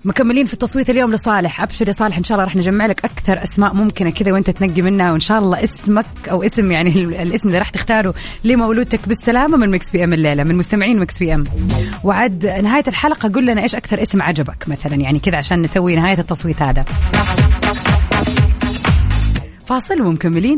مكملين 0.05 0.45
في 0.45 0.53
التصويت 0.53 0.89
اليوم 0.89 1.13
لصالح. 1.13 1.61
أبشر 1.61 1.87
يا 1.87 1.93
صالح 1.93 2.17
إن 2.17 2.23
شاء 2.23 2.35
الله 2.35 2.45
راح 2.45 2.55
نجمع 2.55 2.85
لك 2.85 3.05
أكثر 3.05 3.43
أسماء 3.43 3.73
ممكنة 3.73 4.09
كذا 4.09 4.31
وأنت 4.31 4.49
تنقي 4.49 4.81
منها 4.81 5.11
وإن 5.11 5.19
شاء 5.19 5.37
الله 5.37 5.63
اسمك 5.63 6.05
أو 6.31 6.43
اسم 6.43 6.71
يعني 6.71 6.89
الاسم 7.01 7.47
اللي 7.47 7.59
راح 7.59 7.69
تختاره 7.69 8.13
لمولودتك 8.43 9.07
بالسلامة 9.07 9.57
من 9.57 9.71
Mix 9.71 9.89
PM 9.89 10.13
الليلة 10.13 10.43
من 10.43 10.55
مستمعين 10.55 10.99
Mix 10.99 11.19
PM. 11.19 11.43
وعند 12.03 12.45
نهاية 12.45 12.83
الحلقة 12.87 13.31
قول 13.33 13.45
لنا 13.45 13.63
إيش 13.63 13.75
أكثر 13.75 14.01
اسم 14.01 14.21
عجبك 14.21 14.69
مثلا 14.69 14.95
يعني 14.95 15.19
كذا 15.19 15.37
عشان 15.37 15.61
نسوي 15.61 15.95
نهاية 15.95 16.19
التصويت 16.19 16.61
هذا. 16.61 16.85
فاصل 19.65 20.01
ومكملين. 20.01 20.57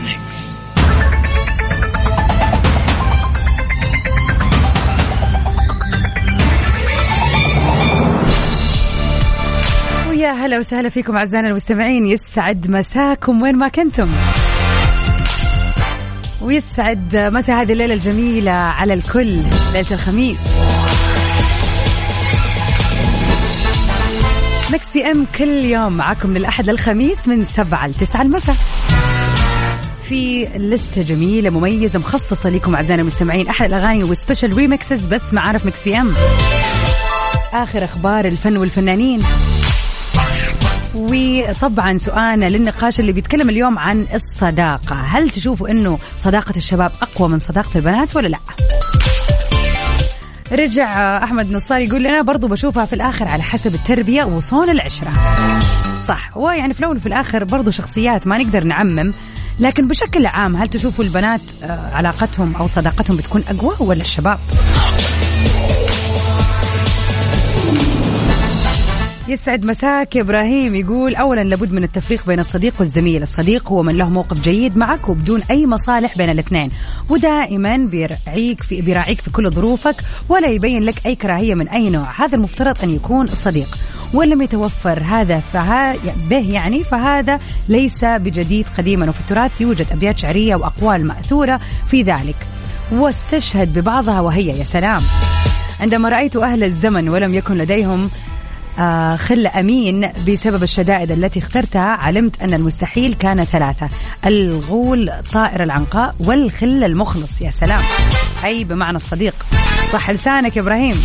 ويا 10.31 10.45
هلا 10.45 10.59
وسهلا 10.59 10.89
فيكم 10.89 11.17
أعزائنا 11.17 11.47
المستمعين. 11.47 12.05
يسعد 12.05 12.69
مساكم 12.69 13.41
وين 13.41 13.55
ما 13.55 13.67
كنتم. 13.67 14.09
ويسعد 16.41 17.15
مساء 17.15 17.61
هذه 17.61 17.71
الليلة 17.71 17.93
الجميلة 17.93 18.51
على 18.51 18.93
الكل 18.93 19.37
ليلة 19.73 19.91
الخميس. 19.91 20.39
Mix 24.71 24.91
PM 24.93 25.25
كل 25.37 25.63
يوم 25.63 25.93
معاكم 25.97 26.29
من 26.29 26.37
الاحد 26.37 26.69
للخميس 26.69 27.27
من 27.27 27.45
سبعة 27.45 27.87
لتسعة 27.87 28.21
المساء. 28.21 28.55
في 30.09 30.45
لستة 30.45 31.01
جميلة 31.01 31.49
مميزة 31.49 31.99
مخصصة 31.99 32.49
لكم 32.49 32.75
أعزائنا 32.75 33.01
المستمعين. 33.01 33.49
أحدث 33.49 33.65
الأغاني 33.65 34.03
و 34.03 34.09
special 34.09 34.53
remixes 34.53 35.05
بس 35.05 35.33
معانا 35.33 35.57
في 35.57 35.67
Mix 35.67 35.83
PM 35.83 36.13
آخر 37.53 37.83
أخبار 37.83 38.25
الفن 38.25 38.57
والفنانين. 38.57 39.21
وطبعا 40.95 41.97
سؤالنا 41.97 42.45
للنقاش 42.45 42.99
اللي 42.99 43.11
بيتكلم 43.11 43.49
اليوم 43.49 43.79
عن 43.79 44.07
الصداقة. 44.13 44.95
هل 44.95 45.29
تشوفوا 45.29 45.69
أنه 45.69 45.99
صداقة 46.17 46.53
الشباب 46.57 46.91
أقوى 47.01 47.29
من 47.29 47.39
صداقة 47.39 47.69
البنات 47.75 48.15
ولا 48.15 48.27
لا؟ 48.27 48.37
رجع 50.51 51.17
أحمد 51.23 51.51
نصار 51.51 51.79
يقول 51.81 52.03
لنا 52.03 52.21
برضو 52.21 52.47
بشوفها 52.47 52.85
في 52.85 52.93
الآخر 52.93 53.27
على 53.27 53.43
حسب 53.43 53.75
التربية 53.75 54.23
وصون 54.23 54.69
العشرة. 54.69 55.13
صح 56.07 56.37
ويعني 56.37 56.73
في 56.73 56.79
الأول 56.79 56.97
وفي 56.97 57.05
الآخر 57.05 57.43
برضو 57.43 57.71
شخصيات 57.71 58.27
ما 58.27 58.37
نقدر 58.37 58.63
نعمم 58.63 59.13
لكن 59.59 59.87
بشكل 59.87 60.25
عام 60.25 60.55
هل 60.55 60.67
تشوفوا 60.67 61.05
البنات 61.05 61.41
آه، 61.63 61.89
علاقتهم 61.93 62.55
أو 62.55 62.67
صداقتهم 62.67 63.17
بتكون 63.17 63.43
أقوى 63.49 63.75
ولا 63.79 64.01
الشباب؟ 64.01 64.39
يسعد 69.31 69.65
مساك 69.65 70.15
يا 70.15 70.21
إبراهيم 70.21 70.75
يقول 70.75 71.15
اولا 71.15 71.41
لابد 71.41 71.73
من 71.73 71.83
التفريق 71.83 72.27
بين 72.27 72.39
الصديق 72.39 72.73
والزميل، 72.79 73.21
الصديق 73.21 73.69
هو 73.69 73.83
من 73.83 73.97
له 73.97 74.09
موقف 74.09 74.41
جيد 74.41 74.77
معك 74.77 75.09
وبدون 75.09 75.41
أي 75.51 75.67
مصالح 75.67 76.17
بين 76.17 76.29
الاثنين، 76.29 76.69
ودائما 77.09 77.87
بيراعيك 77.91 78.63
في 78.63 78.81
بيراعيك 78.81 79.21
في 79.21 79.29
كل 79.29 79.51
ظروفك 79.51 79.95
ولا 80.29 80.49
يبين 80.49 80.83
لك 80.83 81.05
أي 81.05 81.15
كراهية 81.15 81.55
من 81.55 81.67
أي 81.67 81.89
نوع، 81.89 82.25
هذا 82.25 82.35
المفترض 82.35 82.83
أن 82.83 82.89
يكون 82.89 83.25
الصديق، 83.25 83.77
وإن 84.13 84.29
لم 84.29 84.41
يتوفر 84.41 85.03
هذا 85.03 85.39
فها 85.39 85.95
به 86.29 86.51
يعني 86.51 86.83
فهذا 86.83 87.39
ليس 87.69 88.03
بجديد 88.03 88.65
قديما. 88.77 89.09
وفي 89.09 89.19
التراث 89.19 89.61
يوجد 89.61 89.87
أبيات 89.91 90.17
شعرية 90.17 90.55
وأقوال 90.55 91.07
مأثورة 91.07 91.59
في 91.87 92.01
ذلك، 92.01 92.35
واستشهد 92.91 93.79
ببعضها 93.79 94.19
وهي 94.19 94.59
يا 94.59 94.63
سلام. 94.63 95.01
عندما 95.79 96.09
رأيت 96.09 96.35
أهل 96.35 96.63
الزمن 96.63 97.09
ولم 97.09 97.33
يكن 97.33 97.55
لديهم 97.55 98.09
خل 99.17 99.47
أمين 99.47 100.11
بسبب 100.27 100.63
الشدائد 100.63 101.11
التي 101.11 101.39
اخترتها 101.39 101.81
علمت 101.81 102.41
أن 102.41 102.53
المستحيل 102.53 103.13
كان 103.13 103.43
ثلاثة. 103.43 103.87
الغول 104.25 105.11
طائر 105.33 105.63
العنقاء 105.63 106.15
والخل 106.27 106.83
المخلص 106.83 107.41
يا 107.41 107.51
سلام. 107.51 107.81
أي 108.45 108.63
بمعنى 108.63 108.95
الصديق. 108.95 109.35
صح 109.91 110.09
لسانك 110.09 110.57
يا 110.57 110.61
إبراهيم. 110.61 110.95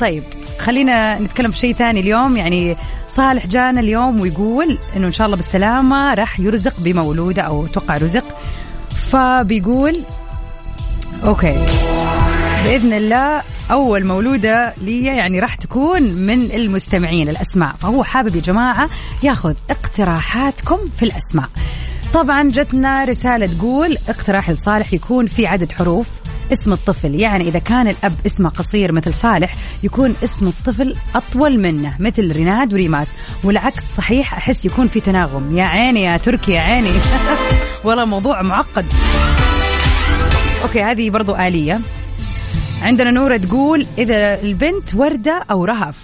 طيب 0.00 0.22
خلينا 0.58 1.18
نتكلم 1.18 1.50
في 1.50 1.58
شيء 1.58 1.74
ثاني 1.74 2.00
اليوم. 2.00 2.36
يعني 2.36 2.76
صالح 3.08 3.46
جانا 3.46 3.80
اليوم 3.80 4.20
ويقول 4.20 4.78
إنه 4.96 5.06
إن 5.06 5.12
شاء 5.12 5.26
الله 5.26 5.36
بالسلامة 5.36 6.14
راح 6.14 6.40
يرزق 6.40 6.80
بمولوده 6.80 7.42
أو 7.42 7.66
أتوقع 7.66 7.96
رزق. 7.96 8.24
فبيقول 8.90 10.00
أوكي. 11.24 11.87
بإذن 12.64 12.92
الله 12.92 13.42
أول 13.70 14.06
مولودة 14.06 14.74
لي 14.80 15.04
يعني 15.04 15.40
راح 15.40 15.54
تكون 15.54 16.02
من 16.02 16.42
المستمعين 16.42 17.28
الأسماء. 17.28 17.72
فهو 17.72 18.04
حابب 18.04 18.36
يا 18.36 18.40
جماعة 18.40 18.90
ياخذ 19.22 19.54
اقتراحاتكم 19.70 20.78
في 20.96 21.02
الأسماء. 21.02 21.48
طبعا 22.14 22.42
جتنا 22.42 23.04
رسالة 23.04 23.46
تقول 23.46 23.98
اقتراح 24.08 24.50
لصالح 24.50 24.92
يكون 24.92 25.26
في 25.26 25.46
عدد 25.46 25.72
حروف. 25.72 26.06
اسم 26.52 26.72
الطفل 26.72 27.14
يعني 27.14 27.48
إذا 27.48 27.58
كان 27.58 27.88
الأب 27.88 28.12
اسمه 28.26 28.48
قصير 28.48 28.92
مثل 28.92 29.14
صالح 29.14 29.52
يكون 29.82 30.14
اسم 30.24 30.46
الطفل 30.46 30.96
أطول 31.14 31.58
منه 31.58 31.94
مثل 32.00 32.32
ريناد 32.32 32.72
وريماس. 32.72 33.08
والعكس 33.44 33.82
صحيح 33.96 34.34
أحس 34.34 34.64
يكون 34.64 34.88
في 34.88 35.00
تناغم. 35.00 35.58
يا 35.58 35.64
عيني 35.64 36.02
يا 36.02 36.16
تركي 36.16 36.52
يا 36.52 36.60
عيني. 36.60 36.90
والله 37.84 38.04
موضوع 38.04 38.42
معقد. 38.42 38.86
أوكي 40.62 40.82
هذه 40.82 41.10
برضو 41.10 41.34
آلية. 41.34 41.80
عندنا 42.82 43.10
نورة 43.10 43.36
تقول 43.36 43.86
إذا 43.98 44.42
البنت 44.42 44.94
وردة 44.94 45.44
أو 45.50 45.64
رهف. 45.64 45.96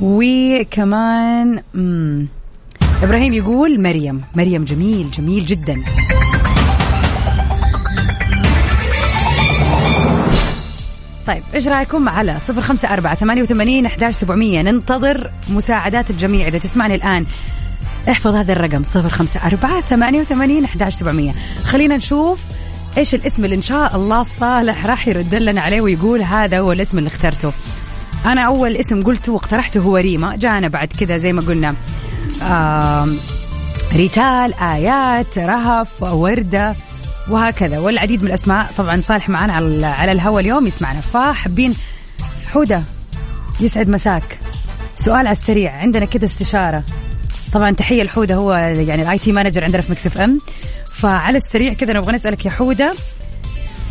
وكمان. 0.00 1.62
إبراهيم 3.02 3.32
يقول 3.32 3.82
مريم. 3.82 4.22
مريم 4.34 4.64
جميل 4.64 5.10
جميل 5.10 5.46
جدا. 5.46 5.82
طيب 11.26 11.42
إيش 11.54 11.66
رأيكم 11.66 12.08
على 12.08 12.40
صفر 12.40 12.60
خمسة 12.60 12.92
أربعة 12.92 13.14
ثمانية 13.14 13.42
وثمانين 13.42 13.86
أحداش 13.86 14.14
سبعمية؟ 14.14 14.62
ننتظر 14.62 15.30
مساعدات 15.48 16.10
الجميع. 16.10 16.48
إذا 16.48 16.58
تسمعني 16.58 16.94
الآن 16.94 17.26
احفظ 18.10 18.34
هذا 18.34 18.52
الرقم 18.52 18.82
صفر 18.82 19.08
خمسة 19.08 19.40
أربعة 19.46 19.80
ثمانية 19.80 20.20
وثمانين 20.20 20.64
أحداش 20.64 20.94
سبعمية. 20.94 21.32
خلينا 21.64 21.96
نشوف 21.96 22.40
إيش 22.96 23.14
الاسم 23.14 23.44
اللي 23.44 23.56
إن 23.56 23.62
شاء 23.62 23.96
الله 23.96 24.22
صالح 24.22 24.86
راح 24.86 25.08
يرد 25.08 25.34
لنا 25.34 25.60
عليه 25.60 25.80
ويقول 25.80 26.22
هذا 26.22 26.58
هو 26.60 26.72
الاسم 26.72 26.98
اللي 26.98 27.08
اخترته. 27.08 27.52
أنا 28.26 28.40
أول 28.40 28.76
اسم 28.76 29.02
قلته 29.02 29.32
واقترحته 29.32 29.80
هو 29.80 29.96
ريما 29.96 30.36
جانا 30.36 30.68
بعد 30.68 30.88
كذا 31.00 31.16
زي 31.16 31.32
ما 31.32 31.40
قلنا. 31.40 31.74
آم، 32.42 33.16
ريتال 33.92 34.54
آيات 34.54 35.38
رهف 35.38 36.02
وردة 36.02 36.74
وهكذا. 37.30 37.78
والعديد 37.78 38.22
من 38.22 38.28
الأسماء 38.28 38.70
طبعا 38.76 39.00
صالح 39.00 39.28
معنا 39.28 39.52
على 39.52 39.86
على 39.86 40.12
الهوا 40.12 40.40
اليوم. 40.40 40.66
يسمعنا. 40.66 41.00
فحابين 41.00 41.74
حودة 42.52 42.82
يسعد 43.60 43.88
مساك. 43.88 44.38
سؤال 44.96 45.16
على 45.16 45.30
السريع. 45.30 45.72
عندنا 45.72 46.04
كذا 46.04 46.24
استشارة. 46.24 46.82
طبعا 47.52 47.70
تحية 47.70 48.02
لحودة 48.02 48.34
هو 48.34 48.52
يعني 48.52 49.02
ال 49.02 49.18
IT 49.18 49.32
manager 49.32 49.64
عندنا 49.64 49.82
في 49.82 49.92
Mix 49.92 50.06
FM 50.06 50.40
فعلى 50.98 51.36
السريع 51.36 51.72
كذا 51.72 51.92
نبغى 51.92 52.12
نسألك 52.12 52.46
يا 52.46 52.50
حودة 52.50 52.94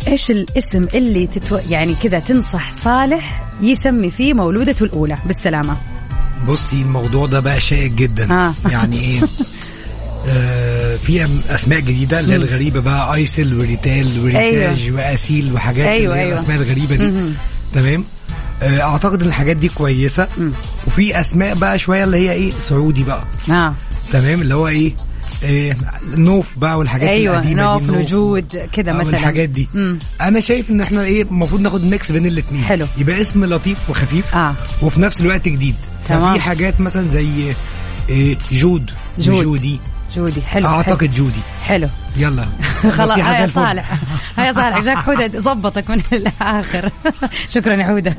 إيش 0.08 0.30
الاسم 0.30 0.86
اللي 0.94 1.26
تتو... 1.26 1.58
يعني 1.70 1.94
كذا 1.94 2.18
تنصح 2.18 2.72
صالح 2.72 3.42
يسمي 3.62 4.10
فيه 4.10 4.34
مولودته 4.34 4.84
الأولى؟ 4.84 5.16
بالسلامة. 5.26 5.76
بصي 6.48 6.82
الموضوع 6.82 7.26
ده 7.26 7.40
بقى 7.40 7.60
شائك 7.60 7.92
جدا. 7.92 8.32
آه. 8.32 8.54
يعني 8.72 9.00
إيه؟ 9.00 9.20
آه 10.28 10.96
في 10.96 11.26
أسماء 11.50 11.80
جديدة 11.80 12.20
اللي 12.20 12.32
هي 12.32 12.36
الغريبة 12.36 12.80
بقى 12.80 13.14
أيسل 13.14 13.54
وريتال 13.58 14.20
وريتاج 14.22 14.82
أيوة. 14.82 14.96
وأسيل 14.96 15.52
وحاجات 15.52 15.86
أيوة، 15.86 16.12
اللي 16.12 16.16
هي 16.16 16.26
أيوة. 16.26 16.38
الأسماء 16.38 16.56
الغريبة 16.56 16.96
دي. 16.96 17.32
تمام؟ 17.74 18.04
آه 18.62 18.80
أعتقد 18.80 19.22
إن 19.22 19.28
الحاجات 19.28 19.56
دي 19.56 19.68
كويسة. 19.68 20.28
مم. 20.38 20.52
وفي 20.86 21.20
أسماء 21.20 21.54
بقى 21.54 21.78
شوية 21.78 22.04
اللي 22.04 22.16
هي 22.16 22.32
إيه؟ 22.32 22.50
سعودي 22.50 23.04
بقى. 23.04 23.24
آه. 23.50 23.74
تمام؟ 24.12 24.42
اللي 24.42 24.54
هو 24.54 24.68
إيه؟ 24.68 24.92
إيه 25.42 25.76
نوف 26.16 26.58
بقى 26.58 26.78
والحاجات 26.78 27.08
أيوه 27.08 27.34
القديمة 27.34 27.54
دي 27.54 27.62
نوف 27.62 27.90
نجود 27.98 28.56
كذا 28.72 28.90
آه، 28.90 28.94
مثلا. 28.94 29.06
والحاجات 29.06 29.48
دي. 29.48 29.68
مم. 29.74 29.98
أنا 30.20 30.40
شايف 30.40 30.70
إن 30.70 30.80
إحنا 30.80 31.02
إيه 31.02 31.22
المفروض 31.22 31.60
ناخد 31.60 31.84
mix 31.84 32.12
بين 32.12 32.26
الاثنين 32.26 32.64
حلو. 32.64 32.86
يبقى 32.98 33.20
اسم 33.20 33.44
لطيف 33.44 33.90
وخفيف 33.90 34.34
آه. 34.34 34.54
وفي 34.82 35.00
نفس 35.00 35.20
الوقت 35.20 35.48
جديد. 35.48 35.74
تمام. 36.08 36.32
ففي 36.32 36.40
حاجات 36.40 36.80
مثلا 36.80 37.08
زي 37.08 37.52
إيه 38.08 38.36
جود. 38.52 38.90
جود. 39.18 39.38
وجودي 39.38 39.80
جودي. 40.16 40.40
حلو. 40.42 40.68
أعتقد 40.68 41.14
جودي. 41.14 41.40
حلو. 41.64 41.88
يلا. 42.16 42.46
خلاص 42.98 43.18
هيا. 43.18 43.46
صالح. 43.46 44.00
هيا 44.36 44.52
صالح. 44.52 44.78
جاك 44.80 44.96
حودة 44.96 45.28
ظبطك 45.40 45.90
من 45.90 46.02
الآخر. 46.12 46.90
شكرا 47.54 47.74
يا 47.74 47.84
حودة. 47.86 48.16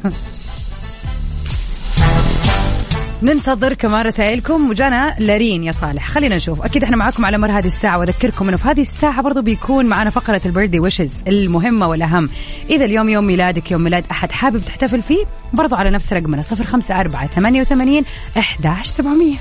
ننتظر 3.23 3.73
كمان 3.73 4.05
رسائلكم 4.05 4.69
وجانا 4.69 5.15
لارين 5.19 5.63
يا 5.63 5.71
صالح. 5.71 6.08
خلينا 6.08 6.36
نشوف. 6.36 6.62
أكيد 6.62 6.84
إحنا 6.84 6.97
معاكم 6.97 7.25
على 7.25 7.38
مر 7.38 7.51
هذه 7.51 7.67
الساعة 7.67 7.97
وأذكركم 7.99 8.47
إنه 8.47 8.58
في 8.58 8.67
هذه 8.67 8.82
الساعة 8.82 9.21
برضو 9.21 9.41
بيكون 9.41 9.86
معنا 9.86 10.10
فقرة 10.10 10.41
ال 10.45 10.49
birthday 10.49 10.80
wishes 10.80 11.13
المهمة 11.27 11.88
والأهم. 11.88 12.29
إذا 12.69 12.86
اليوم 12.86 13.10
يوم 13.10 13.25
ميلادك 13.25 13.71
يوم 13.71 13.82
ميلاد 13.82 14.03
أحد 14.12 14.32
حابب 14.32 14.62
تحتفل 14.65 15.01
فيه 15.01 15.25
برضو 15.53 15.75
على 15.75 15.89
نفس 15.89 16.13
رقمنا 16.13 16.41
054 16.41 17.27
88 17.36 18.03
11700 18.38 19.34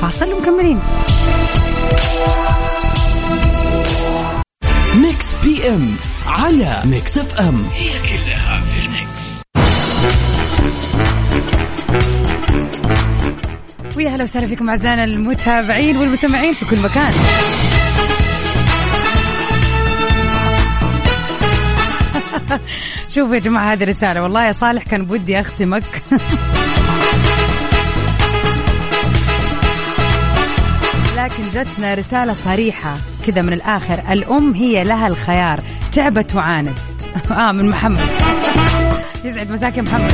فاصل 0.00 0.32
ومكملين 0.32 0.78
Mix 5.02 5.26
PM 5.44 5.94
على 6.26 6.82
Mix 6.84 7.18
FM 7.18 7.64
هي 7.74 7.88
كلها 7.88 8.60
في 8.60 8.80
ال 8.86 9.00
mix 9.00 9.42
ويا 13.98 14.08
هلا 14.10 14.22
وسهلا 14.22 14.46
فيكم 14.46 14.70
أعزائنا 14.70 15.04
المتابعين 15.04 15.96
والمستمعين 15.96 16.52
في 16.52 16.64
كل 16.64 16.80
مكان. 16.80 17.12
شوفوا 23.14 23.34
يا 23.34 23.40
جماعة 23.40 23.72
هذه 23.72 23.84
رسالة. 23.84 24.22
والله 24.22 24.46
يا 24.46 24.52
صالح 24.52 24.82
كان 24.82 25.04
بودي 25.04 25.40
أختمك. 25.40 25.82
لكن 31.16 31.42
جتنا 31.54 31.94
رسالة 31.94 32.32
صريحة 32.44 32.96
كذا 33.26 33.42
من 33.42 33.52
الآخر. 33.52 34.02
الأم 34.12 34.54
هي 34.54 34.84
لها 34.84 35.06
الخيار. 35.06 35.60
تعبت 35.92 36.34
وعاند 36.34 36.78
آه 37.30 37.52
من 37.52 37.68
محمد. 37.68 38.08
يسعد 39.24 39.50
مساك 39.50 39.76
يا 39.76 39.82
محمد. 39.82 40.12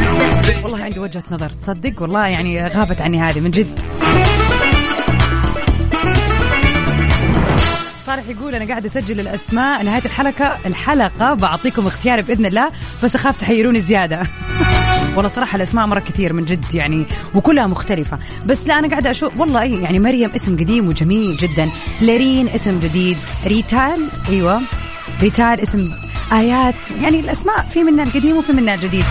والله 0.62 0.84
عندي 0.84 1.00
وجهة 1.00 1.22
نظر. 1.30 1.50
تصدق؟ 1.50 2.02
والله 2.02 2.26
يعني 2.26 2.68
غابت 2.68 3.00
عني 3.00 3.20
هذه 3.20 3.40
من 3.40 3.50
جد. 3.50 3.80
صالح 8.06 8.28
يقول 8.28 8.54
أنا 8.54 8.68
قاعد 8.68 8.84
أسجل 8.84 9.20
الأسماء 9.20 9.82
نهاية 9.82 10.04
الحلقة. 10.04 10.58
الحلقة 10.66 11.34
بعطيكم 11.34 11.86
اختيار 11.86 12.20
بإذن 12.20 12.46
الله 12.46 12.70
بس 13.04 13.14
أخاف 13.14 13.40
تحيروني 13.40 13.80
زيادة. 13.80 14.22
والله 15.16 15.28
صراحة 15.28 15.56
الأسماء 15.56 15.86
مرة 15.86 16.00
كثير 16.00 16.32
من 16.32 16.44
جد 16.44 16.74
يعني 16.74 17.06
وكلها 17.34 17.66
مختلفة. 17.66 18.18
بس 18.46 18.66
لا 18.68 18.78
أنا 18.78 18.88
قاعدة 18.88 19.10
أشوف 19.10 19.40
والله 19.40 19.62
أي 19.62 19.82
يعني 19.82 19.98
مريم 19.98 20.30
اسم 20.30 20.56
قديم 20.56 20.88
وجميل 20.88 21.36
جدا. 21.36 21.70
لارين 22.00 22.48
اسم 22.48 22.78
جديد. 22.80 23.16
ريتال 23.46 24.08
أيوة. 24.28 24.60
ريتال 25.22 25.60
اسم 25.60 25.90
آيات 26.32 26.90
يعني 27.00 27.20
الأسماء 27.20 27.62
في 27.62 27.82
منها 27.82 28.04
القديم 28.04 28.36
وفي 28.36 28.52
منها 28.52 28.74
الجديد. 28.74 29.04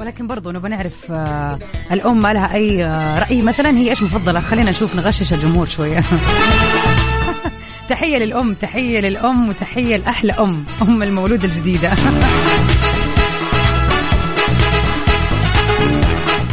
ولكن 0.00 0.26
برضو 0.26 0.50
نبغى 0.50 0.68
نعرف 0.68 1.12
آه 1.12 1.58
الأم 1.92 2.22
ما 2.22 2.32
لها 2.32 2.54
أي 2.54 2.84
آه 2.84 3.18
رأي. 3.18 3.42
مثلا 3.42 3.70
هي 3.78 3.90
إيش 3.90 4.02
مفضلة؟ 4.02 4.40
خلينا 4.40 4.70
نشوف 4.70 4.96
نغشش 4.96 5.32
الجمهور 5.32 5.66
شوية. 5.66 6.00
تحية 7.88 8.18
للأم 8.18 8.54
تحية 8.54 9.00
للأم 9.00 9.48
وتحية 9.48 9.96
لأحلى 9.96 10.32
أم 10.32 10.64
أم 10.82 11.02
المولود 11.02 11.44
الجديدة. 11.44 11.92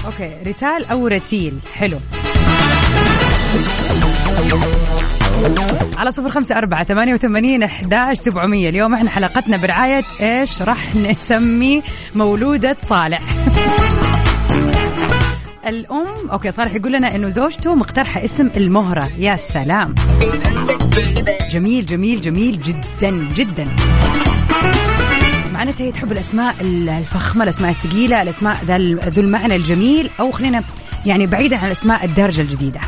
okay 0.06 0.32
ريتال 0.46 0.86
أو 0.92 1.08
رتيل؟ 1.08 1.60
حلو. 1.74 2.00
على 5.98 6.12
صفر 6.12 6.30
خمسة 6.30 6.58
أربعة 6.58 6.84
ثمانية 6.84 7.14
وثمانين 7.14 7.64
أحداش 7.64 8.18
سبعمية. 8.18 8.70
اليوم 8.70 8.94
إحنا 8.94 9.10
حلقتنا 9.10 9.58
برعاية 9.58 10.04
إيش؟ 10.22 10.62
راح 10.62 10.96
نسمي 10.96 11.82
مولودة 12.16 12.78
صالح. 12.80 13.22
الأم 15.68 16.30
أوكي 16.32 16.52
صالح 16.52 16.76
يقول 16.76 16.94
لنا 16.94 17.16
إنه 17.16 17.30
زوجته 17.30 17.76
مقترحة 17.76 18.24
اسم 18.24 18.50
المهرة. 18.58 19.10
يا 19.20 19.36
سلام. 19.36 19.96
جميل 21.52 21.86
جميل 21.86 22.22
جميل 22.22 22.60
جدا 22.60 23.28
جدا. 23.36 23.68
معناتها 25.54 25.84
هي 25.84 25.92
تحب 25.92 26.12
الأسماء 26.12 26.56
الفخمة 26.62 27.44
الأسماء 27.44 27.72
الثقيلة 27.72 28.22
الأسماء 28.22 28.58
ذو 29.10 29.22
المعنى 29.22 29.56
الجميل 29.56 30.10
أو 30.20 30.32
خلينا 30.32 30.64
يعني 31.06 31.26
بعيدا 31.26 31.58
عن 31.58 31.66
الأسماء 31.66 32.06
الدارجة 32.06 32.42
الجديدة. 32.42 32.80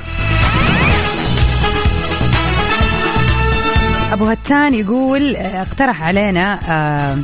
ابو 4.13 4.25
هتان 4.25 4.73
يقول 4.73 5.35
اقترح 5.35 6.03
علينا 6.03 6.59
آه 6.69 7.17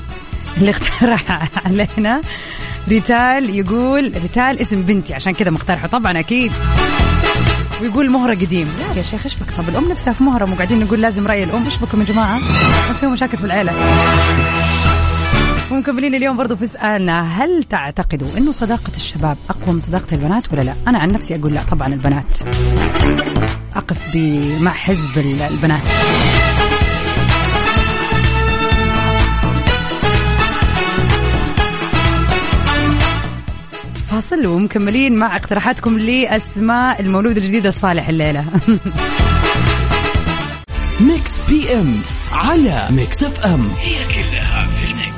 اللي 0.57 0.71
اقترح 0.71 1.49
علينا 1.65 2.21
ريتال 2.87 3.55
يقول 3.55 4.11
ريتال 4.21 4.59
اسم 4.59 4.81
بنتي 4.81 5.13
عشان 5.13 5.33
كذا 5.33 5.49
مقترحه. 5.51 5.87
طبعا 5.87 6.19
أكيد. 6.19 6.51
ويقول 7.81 8.11
مهرة 8.11 8.31
قديم. 8.33 8.67
لا 8.79 8.97
يا 8.97 9.03
شيخ 9.03 9.23
إيش 9.23 9.35
بك 9.35 9.51
طب 9.57 9.69
الأم 9.69 9.89
نفسها 9.91 10.13
في 10.13 10.23
مهرة 10.23 10.45
مو 10.45 10.55
قاعدين 10.55 10.79
نقول 10.79 11.01
لازم 11.01 11.27
رأي 11.27 11.43
الأم. 11.43 11.63
إيش 11.65 11.77
بكم 11.77 11.99
يا 11.99 12.05
جماعة؟ 12.05 12.37
ما 12.37 12.93
تسوي 12.97 13.09
مشاكل 13.09 13.37
في 13.37 13.43
العيلة. 13.43 13.73
ومكملين 15.71 16.15
اليوم 16.15 16.37
برضو 16.37 16.55
في 16.55 16.65
سؤالنا. 16.65 17.43
هل 17.43 17.63
تعتقدوا 17.63 18.27
إنه 18.37 18.51
صداقة 18.51 18.91
الشباب 18.95 19.37
أقوى 19.49 19.75
من 19.75 19.81
صداقة 19.81 20.07
البنات 20.11 20.53
ولا 20.53 20.61
لا؟ 20.61 20.73
أنا 20.87 20.99
عن 20.99 21.11
نفسي 21.11 21.35
أقول 21.35 21.53
لا 21.53 21.61
طبعا 21.71 21.87
البنات. 21.87 22.33
أقف 23.75 24.15
مع 24.59 24.71
حزب 24.71 25.17
البنات. 25.51 25.81
فاصل 34.23 34.47
ومكملين 34.47 35.15
مع 35.15 35.35
اقتراحاتكم 35.35 35.99
لأسماء 35.99 37.01
المولود 37.01 37.37
الجديد 37.37 37.65
لصالح 37.65 38.09
الليلة. 38.09 38.45
Mix 41.01 41.39
PM 41.49 42.01
على 42.31 42.87
Mix 42.89 43.23
FM 43.23 43.69
هي 43.79 43.95
كلها 44.05 44.67
في 44.67 44.85
ال 44.91 44.96
mix. 44.96 45.13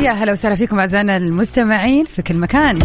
يا 0.00 0.12
هلا 0.12 0.32
وسهلا 0.32 0.54
فيكم 0.54 0.78
أعزائنا 0.78 1.16
المستمعين 1.16 2.04
في 2.04 2.22
كل 2.22 2.36
مكان. 2.36 2.78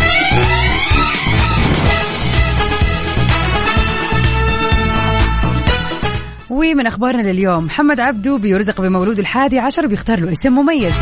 ومن 6.49 6.87
أخبارنا 6.87 7.21
لليوم 7.21 7.65
محمد 7.65 7.99
عبدو 7.99 8.37
بيرزق 8.37 8.81
بمولود 8.81 9.19
الحادي 9.19 9.59
عشر 9.59 9.87
بيختار 9.87 10.19
له 10.19 10.31
اسم 10.31 10.53
مميز. 10.53 10.93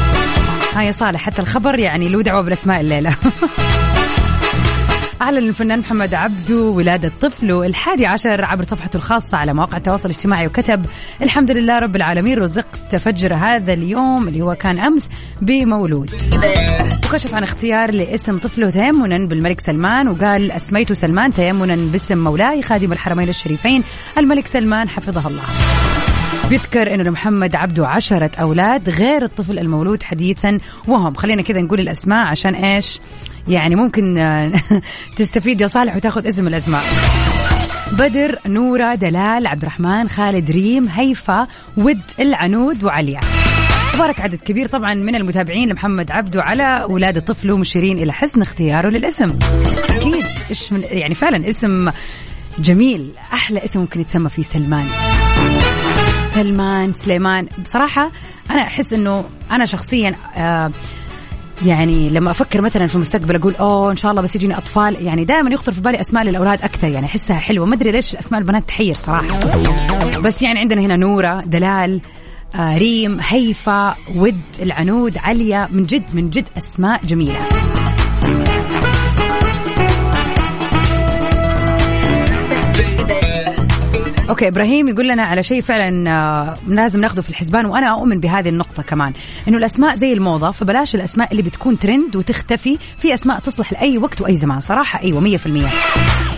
ها 0.76 0.84
يا 0.84 0.92
صالح 0.92 1.22
حتى 1.22 1.42
الخبر 1.42 1.80
يعني 1.80 2.10
له 2.10 2.22
دعوة 2.22 2.42
بالأسماء 2.42 2.82
الليلة. 2.82 3.16
أعلن 5.22 5.50
الفنان 5.50 5.80
محمد 5.80 6.14
عبدو 6.14 6.78
ولادة 6.78 7.12
طفله 7.22 7.66
الحادي 7.66 8.06
عشر 8.06 8.46
عبر 8.46 8.64
صفحته 8.64 8.98
الخاصة 8.98 9.38
على 9.38 9.54
مواقع 9.54 9.78
التواصل 9.78 10.10
الاجتماعي 10.10 10.48
وكتب 10.48 10.86
الحمد 11.22 11.52
لله 11.52 11.80
رب 11.80 11.96
العالمين 11.96 12.38
رزقت 12.38 12.96
فجر 12.96 13.34
هذا 13.34 13.74
اليوم 13.74 14.28
اللي 14.28 14.42
هو 14.42 14.56
كان 14.56 14.80
أمس 14.80 15.10
بمولود. 15.42 16.12
وكشف 17.10 17.34
عن 17.34 17.44
اختيار 17.44 17.92
لاسم 17.92 18.38
طفله 18.38 18.70
تيمنا 18.70 19.28
بالملك 19.28 19.60
سلمان 19.60 20.08
وقال 20.08 20.52
أسميته 20.52 20.94
سلمان 20.94 21.34
تيمنا 21.34 21.76
باسم 21.76 22.18
مولاي 22.18 22.62
خادم 22.62 22.92
الحرمين 22.92 23.30
الشريفين 23.30 23.84
الملك 24.18 24.48
سلمان 24.48 24.90
حفظه 24.90 25.28
الله. 25.28 25.44
بيذكر 26.50 26.94
إنه 26.94 27.04
لمحمد 27.04 27.56
عبده 27.56 27.88
عشرة 27.88 28.32
أولاد 28.42 28.90
غير 28.90 29.24
الطفل 29.24 29.60
المولود 29.60 30.04
حديثا 30.04 30.60
وهم. 30.88 31.14
خلينا 31.14 31.42
كذا 31.42 31.62
نقول 31.62 31.80
الأسماء 31.80 32.28
عشان 32.28 32.56
إيش؟ 32.56 33.00
يعني 33.48 33.76
ممكن 33.76 34.16
تستفيد 35.18 35.62
يا 35.62 35.68
صالح 35.68 35.96
وتاخذ 35.96 36.28
اسم 36.28 36.48
الأسماء. 36.48 36.84
بدر 37.92 38.40
نورة 38.46 38.96
دلال 38.96 39.48
عبد 39.48 39.62
الرحمن 39.62 40.10
خالد 40.10 40.52
ريم 40.52 40.88
هيفا 40.88 41.48
ود 41.78 42.02
العنود 42.20 42.84
وعليا. 42.84 43.20
تبارك 43.94 44.22
عدد 44.22 44.36
كبير 44.36 44.68
طبعا 44.68 44.94
من 44.94 45.16
المتابعين 45.16 45.70
لمحمد 45.70 46.12
عبده 46.12 46.42
على 46.42 46.86
ولادة 46.90 47.22
طفله 47.22 47.58
مشيرين 47.58 47.98
إلى 47.98 48.14
حسن 48.14 48.42
اختياره 48.42 48.90
للاسم. 48.90 49.40
أكيد. 49.90 50.26
إيش 50.50 50.74
من 50.74 50.84
يعني 50.84 51.16
فعلا 51.16 51.50
اسم 51.50 51.92
جميل 52.60 53.12
أحلى 53.34 53.64
اسم 53.64 53.80
ممكن 53.80 54.02
يتسمى 54.02 54.30
فيه 54.30 54.44
سلمان. 54.44 54.86
سلمان 56.44 56.94
سليمان. 56.94 57.48
بصراحة 57.64 58.12
أنا 58.52 58.62
أحس 58.62 58.94
أنه 58.94 59.26
أنا 59.52 59.66
شخصيا 59.66 60.16
آه 60.38 60.72
يعني 61.66 62.10
لما 62.10 62.32
أفكر 62.32 62.62
مثلا 62.62 62.88
في 62.88 62.96
المستقبل 62.96 63.36
أقول 63.36 63.56
أوه 63.56 63.92
إن 63.92 63.98
شاء 63.98 64.12
الله 64.12 64.22
بس 64.22 64.36
يجيني 64.36 64.58
أطفال. 64.58 65.06
يعني 65.06 65.26
دائما 65.26 65.50
يخطر 65.50 65.72
في 65.72 65.82
بالي 65.82 66.00
أسماء 66.00 66.24
للأولاد 66.24 66.62
أكثر 66.62 66.88
يعني 66.88 67.06
أحسها 67.06 67.38
حلوة. 67.38 67.66
ما 67.66 67.76
أدري 67.76 67.92
ليش 67.92 68.16
أسماء 68.16 68.42
البنات 68.42 68.68
تحير 68.68 68.96
صراحة. 68.96 69.40
بس 70.20 70.42
يعني 70.42 70.60
عندنا 70.60 70.82
هنا 70.82 70.96
نورة 70.96 71.42
دلال 71.46 72.02
آه 72.56 72.78
ريم 72.78 73.20
هيفا 73.22 73.96
ود 74.16 74.42
العنود 74.62 75.18
عليا. 75.18 75.68
من 75.72 75.86
جد 75.86 76.04
من 76.14 76.30
جد 76.30 76.46
أسماء 76.58 77.02
جميلة. 77.06 77.40
okay 84.30 84.48
إبراهيم 84.48 84.90
يقول 84.90 85.08
لنا 85.08 85.24
على 85.24 85.44
شيء 85.44 85.62
فعلا 85.62 86.12
آه، 86.12 86.58
لازم 86.68 87.02
ناخذه 87.02 87.22
في 87.22 87.30
الحسبان 87.30 87.66
وأنا 87.66 87.88
أؤمن 87.88 88.20
بهذه 88.20 88.50
النقطة 88.50 88.84
كمان 88.84 89.14
إنه 89.48 89.58
الأسماء 89.58 89.96
زي 89.96 90.14
الموضة 90.14 90.52
فبلاش 90.52 90.96
الأسماء 90.96 91.32
اللي 91.32 91.42
بتكون 91.42 91.80
ترند 91.80 92.16
وتختفي 92.16 92.78
في 92.98 93.14
أسماء 93.14 93.40
تصلح 93.40 93.74
لأي 93.74 93.98
وقت 93.98 94.22
وأي 94.22 94.36
زمان. 94.36 94.60
صراحة 94.60 95.02
أيوه 95.02 95.38
100% 95.38 95.48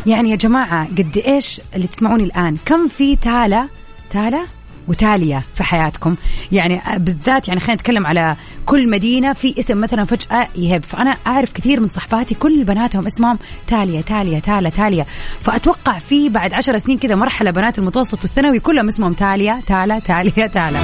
يعني 0.06 0.30
يا 0.32 0.36
جماعة 0.36 0.86
قد 0.86 1.22
إيش 1.28 1.62
اللي 1.76 1.88
تسمعوني 1.88 2.24
الآن؟ 2.24 2.58
كم 2.66 2.88
في 2.88 3.16
تالا 3.16 3.68
تالا 4.12 4.46
وتالية 4.88 5.44
في 5.56 5.64
حياتكم. 5.64 6.16
يعني 6.52 6.82
بالذات 6.98 7.48
يعني 7.48 7.60
خلينا 7.60 7.82
نتكلم 7.82 8.08
على 8.08 8.36
كل 8.66 8.90
مدينة 8.90 9.34
في 9.34 9.60
اسم 9.60 9.82
مثلا 9.82 10.04
فجأة 10.04 10.48
يهب. 10.56 10.86
فأنا 10.86 11.18
أعرف 11.28 11.52
كثير 11.52 11.80
من 11.80 11.88
صحباتي 11.88 12.36
كل 12.36 12.64
بناتهم 12.64 13.06
اسمهم 13.06 13.40
تالية 13.68 14.02
تالية 14.02 14.40
تالا 14.40 14.70
تالية. 14.70 15.06
فأتوقع 15.42 15.98
في 15.98 16.30
بعد 16.30 16.54
عشر 16.54 16.78
سنين 16.78 16.98
كذا 16.98 17.16
مرحلة 17.16 17.52
بنات 17.52 17.80
المتوسط 17.80 18.20
والثانوي 18.22 18.60
كلهم 18.60 18.88
اسمهم 18.88 19.14
تالية 19.14 19.62
تالا 19.68 20.00
تالية 20.00 20.48
تالا 20.48 20.80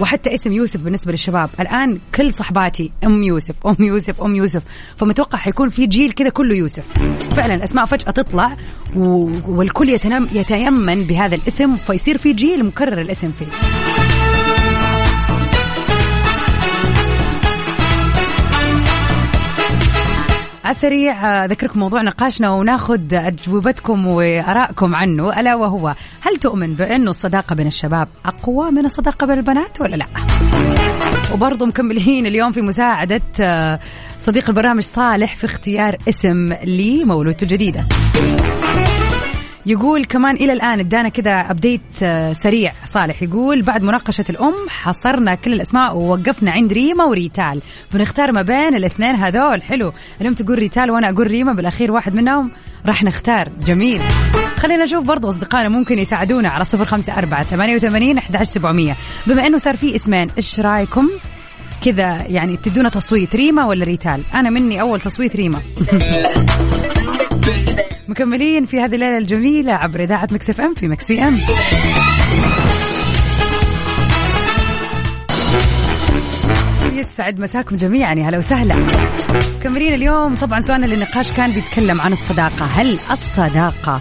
وحتى 0.00 0.34
اسم 0.34 0.52
يوسف 0.52 0.80
بالنسبة 0.80 1.12
للشباب. 1.12 1.50
الآن 1.60 1.98
كل 2.14 2.32
صحباتي 2.32 2.90
أم 3.04 3.22
يوسف 3.22 3.54
أم 3.66 3.76
يوسف 3.80 4.22
أم 4.22 4.36
يوسف. 4.36 4.62
فمتوقع 4.96 5.38
حيكون 5.38 5.70
في 5.70 5.86
جيل 5.86 6.12
كذا 6.12 6.28
كله 6.28 6.54
يوسف. 6.54 6.84
فعلا 7.36 7.54
الأسماء 7.54 7.84
فجأة 7.84 8.10
تطلع 8.10 8.56
والكل 9.48 9.88
يتيمن 10.32 11.04
بهذا 11.04 11.34
الاسم. 11.34 11.76
فيصير 11.76 12.18
في 12.18 12.32
جيل 12.32 12.64
مكرر. 12.64 13.00
الاسم 13.10 13.30
فيه 13.30 13.46
على 20.64 20.74
السريع 20.74 21.44
أذكركم 21.44 21.80
موضوع 21.80 22.02
نقاشنا 22.02 22.50
وناخذ 22.50 23.14
أجوبتكم 23.14 24.06
وآرائكم 24.06 24.94
عنه 24.94 25.40
ألا 25.40 25.54
وهو 25.54 25.94
هل 26.20 26.36
تؤمن 26.36 26.74
بانه 26.74 27.10
الصداقة 27.10 27.54
بين 27.54 27.66
الشباب 27.66 28.08
أقوى 28.26 28.70
من 28.70 28.84
الصداقة 28.84 29.26
بين 29.26 29.38
البنات 29.38 29.80
ولا 29.80 29.96
لا؟ 29.96 30.06
وبرضه 31.34 31.66
مكملين 31.66 32.26
اليوم 32.26 32.52
في 32.52 32.60
مساعدة 32.60 33.22
آه، 33.40 33.80
صديق 34.18 34.50
البرنامج 34.50 34.82
صالح 34.82 35.36
في 35.36 35.44
اختيار 35.44 35.96
اسم 36.08 36.52
لمولودته 36.64 37.44
الجديدة. 37.44 37.84
يقول 39.66 40.04
كمان 40.04 40.36
إلى 40.36 40.52
الآن 40.52 40.80
إدانا 40.80 41.08
كذا 41.08 41.50
update 41.50 41.80
آه، 42.02 42.32
سريع 42.32 42.72
صالح. 42.84 43.22
يقول 43.22 43.62
بعد 43.62 43.82
مناقشة 43.82 44.24
الأم 44.30 44.54
حصرنا 44.68 45.34
كل 45.34 45.52
الأسماء 45.52 45.96
ووقفنا 45.96 46.50
عند 46.50 46.72
ريما 46.72 47.04
وريتال. 47.04 47.60
بنختار 47.94 48.32
ما 48.32 48.42
بين 48.42 48.74
الاثنين 48.74 49.14
هذول. 49.14 49.62
حلو. 49.62 49.92
الأم 50.20 50.34
تقول 50.34 50.58
ريتال 50.58 50.90
وأنا 50.90 51.10
أقول 51.10 51.26
ريما 51.26 51.52
بالأخير 51.52 51.92
واحد 51.92 52.14
منهم 52.14 52.50
راح 52.86 53.02
نختار. 53.04 53.48
جميل. 53.66 54.00
خلينا 54.56 54.84
نشوف 54.84 55.04
برضو 55.04 55.28
أصدقائنا 55.28 55.68
ممكن 55.68 55.98
يساعدونا 55.98 56.48
على 56.48 56.64
صفر 56.64 56.84
خمسة 56.84 57.18
أربعة 57.18 57.42
ثمانية 57.42 57.76
وثمانين 57.76 58.18
أحد 58.18 58.42
سبعمية. 58.42 58.96
بما 59.26 59.46
أنه 59.46 59.58
صار 59.58 59.76
في 59.76 59.96
اسمين 59.96 60.30
إيش 60.36 60.60
رأيكم؟ 60.60 61.08
كذا 61.84 62.26
يعني 62.28 62.56
تدونا 62.56 62.88
تصويت 62.88 63.36
ريما 63.36 63.66
ولا 63.66 63.84
ريتال؟ 63.84 64.22
أنا 64.34 64.50
مني 64.50 64.80
أول 64.80 65.00
تصويت 65.00 65.36
ريما. 65.36 65.60
مكملين 68.10 68.66
في 68.66 68.80
هذه 68.80 68.94
الليلة 68.94 69.18
الجميلة 69.18 69.72
عبر 69.72 70.00
إذاعة 70.00 70.28
Mix 70.32 70.60
FM 70.60 70.74
في 70.74 70.88
Mix 70.88 71.06
PM. 71.06 71.40
يسعد 76.92 77.40
مساكم 77.40 77.76
جميعا. 77.76 78.14
يا 78.14 78.24
هلا 78.24 78.38
وسهلا. 78.38 78.74
مكملين 79.60 79.94
اليوم. 79.94 80.34
طبعا 80.34 80.60
سؤالنا 80.60 80.86
للنقاش 80.86 81.32
كان 81.32 81.52
بيتكلم 81.52 82.00
عن 82.00 82.12
الصداقة. 82.12 82.64
هل 82.66 82.98
الصداقة 83.10 84.00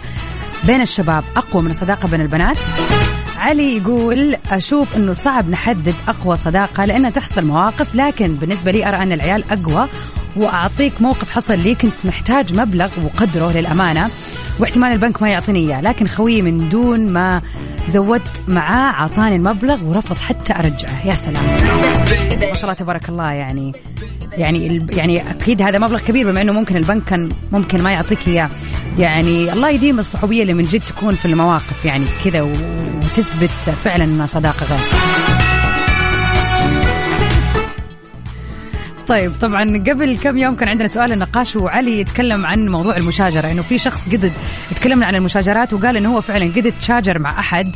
بين 0.68 0.82
الشباب 0.82 1.24
أقوى 1.38 1.62
من 1.62 1.72
الصداقة 1.72 2.08
بين 2.08 2.22
البنات؟ 2.22 2.58
علي 3.38 3.78
يقول 3.78 4.36
أشوف 4.52 4.98
أنه 4.98 5.14
صعب 5.14 5.50
نحدد 5.50 5.96
أقوى 6.08 6.36
صداقة 6.36 6.86
لأنها 6.86 7.10
تحصل 7.10 7.46
مواقف 7.46 7.96
لكن 7.96 8.36
بالنسبة 8.36 8.72
لي 8.72 8.88
أرى 8.88 8.98
أن 8.98 9.12
العيال 9.12 9.44
أقوى 9.52 9.88
وأعطيك 10.36 11.02
موقف 11.02 11.30
حصل 11.32 11.60
لي 11.60 11.76
كنت 11.76 12.06
محتاج 12.06 12.54
مبلغ 12.54 12.90
وقدره 13.06 13.52
للأمانة. 13.52 14.10
واحتمال 14.60 14.92
البنك 14.92 15.22
ما 15.22 15.30
يعطيني 15.30 15.60
إياه 15.60 15.82
لكن 15.82 16.08
خويي 16.08 16.42
من 16.42 16.70
دون 16.70 17.08
ما 17.08 17.42
زودت 17.88 18.42
معاه 18.48 18.92
أعطاني 18.92 19.36
المبلغ 19.36 19.84
ورفض 19.84 20.18
حتى 20.18 20.54
أرجعه. 20.54 21.08
يا 21.08 21.16
سلام. 21.16 21.44
ما 22.40 22.54
شاء 22.54 22.64
الله 22.64 22.74
تبارك 22.74 23.10
الله 23.10 23.32
يعني 23.32 23.74
يعني 24.32 24.88
يعني 24.92 25.32
أكيد 25.32 25.62
هذا 25.62 25.80
مبلغ 25.80 26.00
كبير 26.00 26.32
بما 26.32 26.42
إنه 26.42 26.52
ممكن 26.52 26.78
البنك 26.78 27.04
كان 27.04 27.30
ممكن 27.52 27.84
ما 27.84 27.92
يعطيك 27.92 28.28
إياه. 28.28 28.50
يعني 28.98 29.54
الله 29.54 29.70
يديم 29.70 30.00
الصحوبية 30.00 30.42
اللي 30.42 30.54
من 30.54 30.64
جد 30.64 30.82
تكون 30.82 31.16
في 31.16 31.26
المواقف 31.26 31.86
يعني 31.86 32.06
كذا 32.26 32.42
وتثبت 32.42 33.76
فعلا 33.84 34.26
صداقة 34.26 34.66
غير. 34.66 35.39
طيب 39.10 39.32
طبعا 39.42 39.64
قبل 39.64 40.18
كم 40.18 40.38
يوم 40.38 40.56
كان 40.56 40.70
عندنا 40.70 40.88
سؤال 40.88 41.12
النقاش 41.12 41.56
وعلي 41.56 42.00
يتكلم 42.00 42.46
عن 42.46 42.68
موضوع 42.68 42.98
المشاجرة 42.98 43.52
إنه 43.52 43.62
في 43.62 43.78
شخص 43.78 44.10
قد 44.10 44.32
تكلمنا 44.76 45.06
عن 45.06 45.16
المشاجرات 45.16 45.74
وقال 45.74 45.98
إنه 45.98 46.16
هو 46.16 46.22
فعلا 46.22 46.46
قد 46.46 46.74
تشاجر 46.80 47.20
مع 47.20 47.40
أحد 47.40 47.76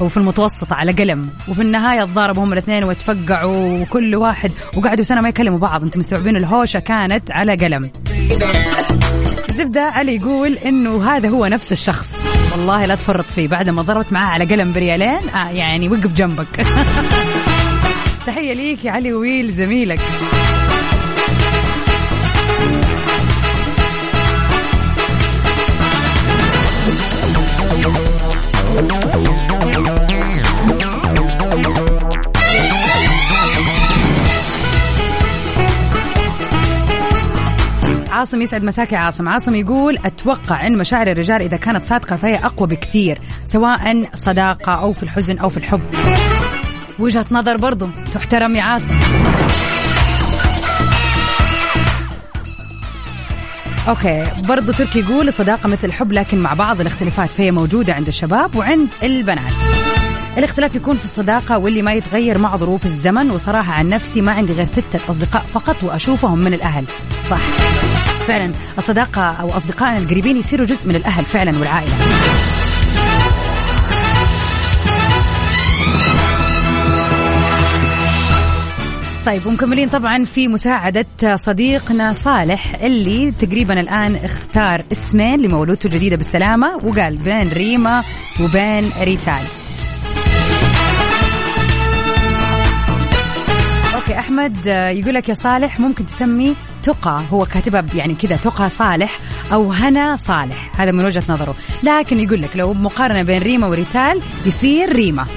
وفي 0.00 0.16
المتوسطة 0.16 0.74
على 0.74 0.92
قلم 0.92 1.30
وفي 1.48 1.62
النهاية 1.62 2.04
تضاربوا 2.04 2.44
هم 2.44 2.52
الاثنين 2.52 2.84
وتفقعوا 2.84 3.78
وكل 3.78 4.16
واحد 4.16 4.52
وقعدوا 4.76 5.04
سنة 5.04 5.20
ما 5.20 5.28
يكلموا 5.28 5.58
بعض 5.58 5.82
أنتم 5.82 5.98
مستوعبين 5.98 6.36
الهوشة 6.36 6.78
كانت 6.78 7.30
على 7.30 7.56
قلم. 7.56 7.90
زبدة 9.58 9.82
علي 9.82 10.16
يقول 10.16 10.52
إنه 10.52 11.10
هذا 11.10 11.28
هو 11.28 11.46
نفس 11.46 11.72
الشخص 11.72 12.14
والله 12.52 12.86
لا 12.86 12.94
تفرط 12.94 13.24
فيه 13.24 13.48
بعد 13.48 13.70
ما 13.70 13.82
ضربت 13.82 14.12
معاه 14.12 14.30
على 14.30 14.44
قلم 14.44 14.72
بريالين 14.72 15.28
آه 15.34 15.50
يعني 15.50 15.88
وقف 15.88 16.14
جنبك. 16.14 16.46
تحية 18.26 18.52
ليك 18.52 18.84
يا 18.84 18.90
علي 18.90 19.12
ويل 19.12 19.52
زميلك. 19.52 20.00
عاصم 38.30 38.42
يسعد 38.42 38.64
مساك 38.64 38.92
يا 38.92 38.98
عاصم. 38.98 39.28
عاصم 39.28 39.54
يقول 39.54 39.98
أتوقع 40.04 40.66
أن 40.66 40.78
مشاعر 40.78 41.06
الرجال 41.06 41.42
إذا 41.42 41.56
كانت 41.56 41.84
صادقة 41.84 42.16
فهي 42.16 42.34
أقوى 42.34 42.68
بكثير 42.68 43.18
سواء 43.46 44.10
صداقة 44.14 44.72
أو 44.72 44.92
في 44.92 45.02
الحزن 45.02 45.38
أو 45.38 45.48
في 45.48 45.56
الحب. 45.56 45.80
وجهة 46.98 47.26
نظر 47.30 47.56
برضو 47.56 47.88
تحترم 48.14 48.56
يا 48.56 48.62
عاصم. 48.62 48.98
أوكي 53.88 54.26
برضو 54.48 54.72
تركي 54.72 54.98
يقول 54.98 55.28
الصداقه 55.28 55.68
مثل 55.68 55.88
الحب 55.88 56.12
لكن 56.12 56.38
مع 56.38 56.54
بعض 56.54 56.80
الاختلافات 56.80 57.28
فهي 57.28 57.50
موجودة 57.50 57.94
عند 57.94 58.06
الشباب 58.06 58.56
وعند 58.56 58.88
البنات. 59.02 59.52
الاختلاف 60.38 60.74
يكون 60.74 60.96
في 60.96 61.04
الصداقة 61.04 61.58
واللي 61.58 61.82
ما 61.82 61.92
يتغير 61.92 62.38
مع 62.38 62.56
ظروف 62.56 62.86
الزمن 62.86 63.30
وصراحة 63.30 63.72
عن 63.72 63.88
نفسي 63.88 64.20
ما 64.20 64.32
عندي 64.32 64.52
غير 64.52 64.66
ستة 64.66 65.10
أصدقاء 65.10 65.42
فقط 65.42 65.76
وأشوفهم 65.82 66.38
من 66.38 66.54
الأهل. 66.54 66.84
صح. 67.30 67.40
فعلا 68.30 68.52
الصداقة 68.78 69.22
أو 69.22 69.48
أصدقائنا 69.48 69.98
القريبين 69.98 70.36
يصيروا 70.36 70.66
جزء 70.66 70.88
من 70.88 70.96
الأهل 70.96 71.24
فعلا 71.24 71.58
والعائلة. 71.58 71.92
طيب 79.26 79.46
ومكملين 79.46 79.88
طبعا 79.88 80.24
في 80.24 80.48
مساعدة 80.48 81.06
صديقنا 81.34 82.12
صالح 82.12 82.74
اللي 82.74 83.30
تقريبا 83.30 83.80
الآن 83.80 84.16
اختار 84.24 84.82
اسمين 84.92 85.40
لمولودته 85.40 85.86
الجديدة 85.86 86.16
بالسلامة 86.16 86.76
وقال 86.84 87.16
بين 87.16 87.48
ريما 87.52 88.04
وبين 88.40 88.90
ريتال. 89.00 89.42
أوكي 93.94 94.18
أحمد 94.18 94.66
يقول 94.66 95.14
لك 95.14 95.28
يا 95.28 95.34
صالح 95.34 95.80
ممكن 95.80 96.06
تسمي 96.06 96.54
تقى 96.82 97.22
هو 97.32 97.44
كاتبها 97.44 97.84
يعني 97.94 98.14
كذا 98.14 98.36
تقى 98.36 98.70
صالح 98.70 99.18
أو 99.52 99.72
هنا 99.72 100.16
صالح. 100.16 100.80
هذا 100.80 100.90
من 100.90 101.04
وجهة 101.04 101.22
نظره. 101.28 101.54
لكن 101.82 102.20
يقول 102.20 102.42
لك 102.42 102.56
لو 102.56 102.72
مقارنة 102.72 103.22
بين 103.22 103.42
ريما 103.42 103.66
وريتال 103.66 104.20
يصير 104.46 104.92
ريما. 104.92 105.26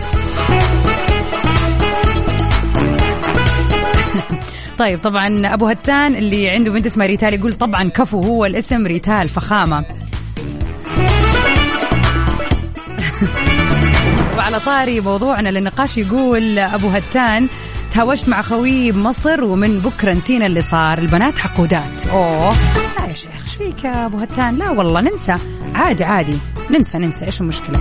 طيب 4.79 4.99
طبعا 4.99 5.53
أبو 5.53 5.67
هتان 5.67 6.15
اللي 6.15 6.49
عنده 6.49 6.71
بنت 6.71 6.85
اسمها 6.85 7.07
ريتال 7.07 7.33
يقول 7.33 7.53
طبعا 7.53 7.89
كفو 7.89 8.21
هو 8.21 8.45
الاسم 8.45 8.87
ريتال 8.87 9.29
فخامة. 9.29 9.85
وعلى 14.37 14.59
طاري 14.59 14.99
موضوعنا 14.99 15.49
للنقاش 15.49 15.97
يقول 15.97 16.59
أبو 16.59 16.87
هتان 16.87 17.47
تهاوشت 17.93 18.29
مع 18.29 18.41
خويي 18.41 18.91
بمصر 18.91 19.43
ومن 19.43 19.79
بكرة 19.79 20.13
نسينا 20.13 20.45
اللي 20.45 20.61
صار. 20.61 20.97
البنات 20.97 21.39
حقودات. 21.39 22.07
أوه. 22.11 22.49
لا 22.99 23.05
يا 23.09 23.13
شيخ 23.13 23.31
إيش 23.41 23.55
فيك 23.55 23.83
يا 23.83 24.05
أبو 24.05 24.17
هتان؟ 24.17 24.55
لا 24.55 24.69
والله 24.69 25.01
ننسى. 25.01 25.35
عادي 25.75 26.03
عادي. 26.03 26.37
ننسى 26.71 26.97
ننسى. 26.97 27.25
إيش 27.25 27.41
المشكلة؟ 27.41 27.77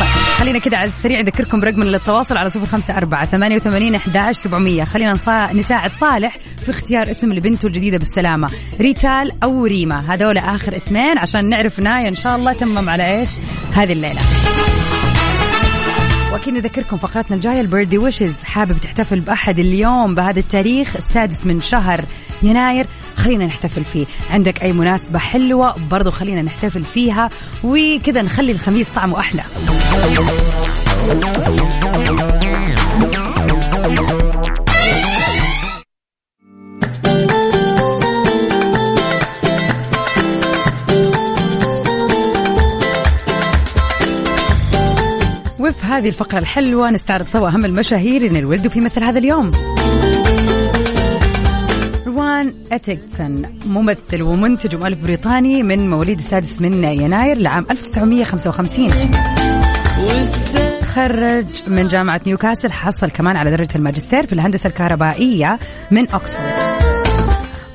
طيب، 0.00 0.08
خلينا 0.36 0.58
كده 0.58 0.76
على 0.76 0.88
السريع 0.88 1.20
نذكركم 1.20 1.60
برقم 1.60 1.82
للتواصل 1.82 2.36
على 2.36 2.50
صفر 2.50 2.66
خمسة 2.66 2.96
أربعة 2.96 3.24
ثمانية 3.24 3.56
وثمانين 3.56 3.94
أحداش 3.94 4.36
سبعمية. 4.36 4.84
خلينا 4.84 5.12
نصا... 5.12 5.52
نساعد 5.52 5.92
صالح 5.92 6.38
في 6.64 6.70
اختيار 6.70 7.10
اسم 7.10 7.32
لبنته 7.32 7.66
الجديدة 7.66 7.98
بالسلامة. 7.98 8.50
ريتال 8.80 9.32
أو 9.42 9.64
ريما. 9.64 10.14
هذول 10.14 10.38
آخر 10.38 10.76
اسمين 10.76 11.18
عشان 11.18 11.48
نعرف 11.48 11.80
نايا 11.80 12.08
إن 12.08 12.16
شاء 12.16 12.36
الله 12.36 12.52
تمم 12.52 12.88
على 12.88 13.18
إيش؟ 13.18 13.28
هذه 13.72 13.92
الليلة. 13.92 14.20
وأكيد 16.36 16.54
نذكركم 16.54 16.96
فقرتنا 16.96 17.36
الجاية 17.36 17.60
البيردي 17.60 17.98
ويشز. 17.98 18.42
حابب 18.42 18.76
تحتفل 18.82 19.20
بأحد 19.20 19.58
اليوم 19.58 20.14
بهذا 20.14 20.40
التاريخ 20.40 20.96
السادس 20.96 21.46
من 21.46 21.60
شهر 21.60 22.04
يناير؟ 22.42 22.86
خلينا 23.16 23.46
نحتفل 23.46 23.84
فيه. 23.84 24.06
عندك 24.30 24.62
أي 24.62 24.72
مناسبة 24.72 25.18
حلوة؟ 25.18 25.74
برضو 25.90 26.10
خلينا 26.10 26.42
نحتفل 26.42 26.84
فيها. 26.84 27.28
وكذا 27.64 28.22
نخلي 28.22 28.52
الخميس 28.52 28.88
طعمه 28.88 29.20
أحلى. 29.20 29.42
هذه 45.96 46.08
الفقرة 46.08 46.38
الحلوة. 46.38 46.90
نستعرض 46.90 47.26
سوا 47.26 47.48
أهم 47.48 47.64
المشاهير 47.64 48.22
اللي 48.22 48.44
ولدوا 48.44 48.70
في 48.70 48.80
مثل 48.80 49.04
هذا 49.04 49.18
اليوم. 49.18 49.52
روان 52.06 52.54
أتيكسون 52.72 53.42
ممثل 53.66 54.22
ومنتج 54.22 54.74
ومؤلف 54.74 55.02
بريطاني 55.02 55.62
من 55.62 55.90
مواليد 55.90 56.18
السادس 56.18 56.60
من 56.60 56.84
يناير 56.84 57.38
لعام 57.38 57.66
1955 57.70 58.90
تخرج 60.80 61.46
من 61.66 61.88
جامعة 61.88 62.20
نيوكاسل 62.26 62.72
حصل 62.72 63.10
كمان 63.10 63.36
على 63.36 63.50
درجة 63.50 63.76
الماجستير 63.76 64.26
في 64.26 64.32
الهندسة 64.32 64.66
الكهربائية 64.66 65.58
من 65.90 66.02
أكسفورد. 66.02 66.95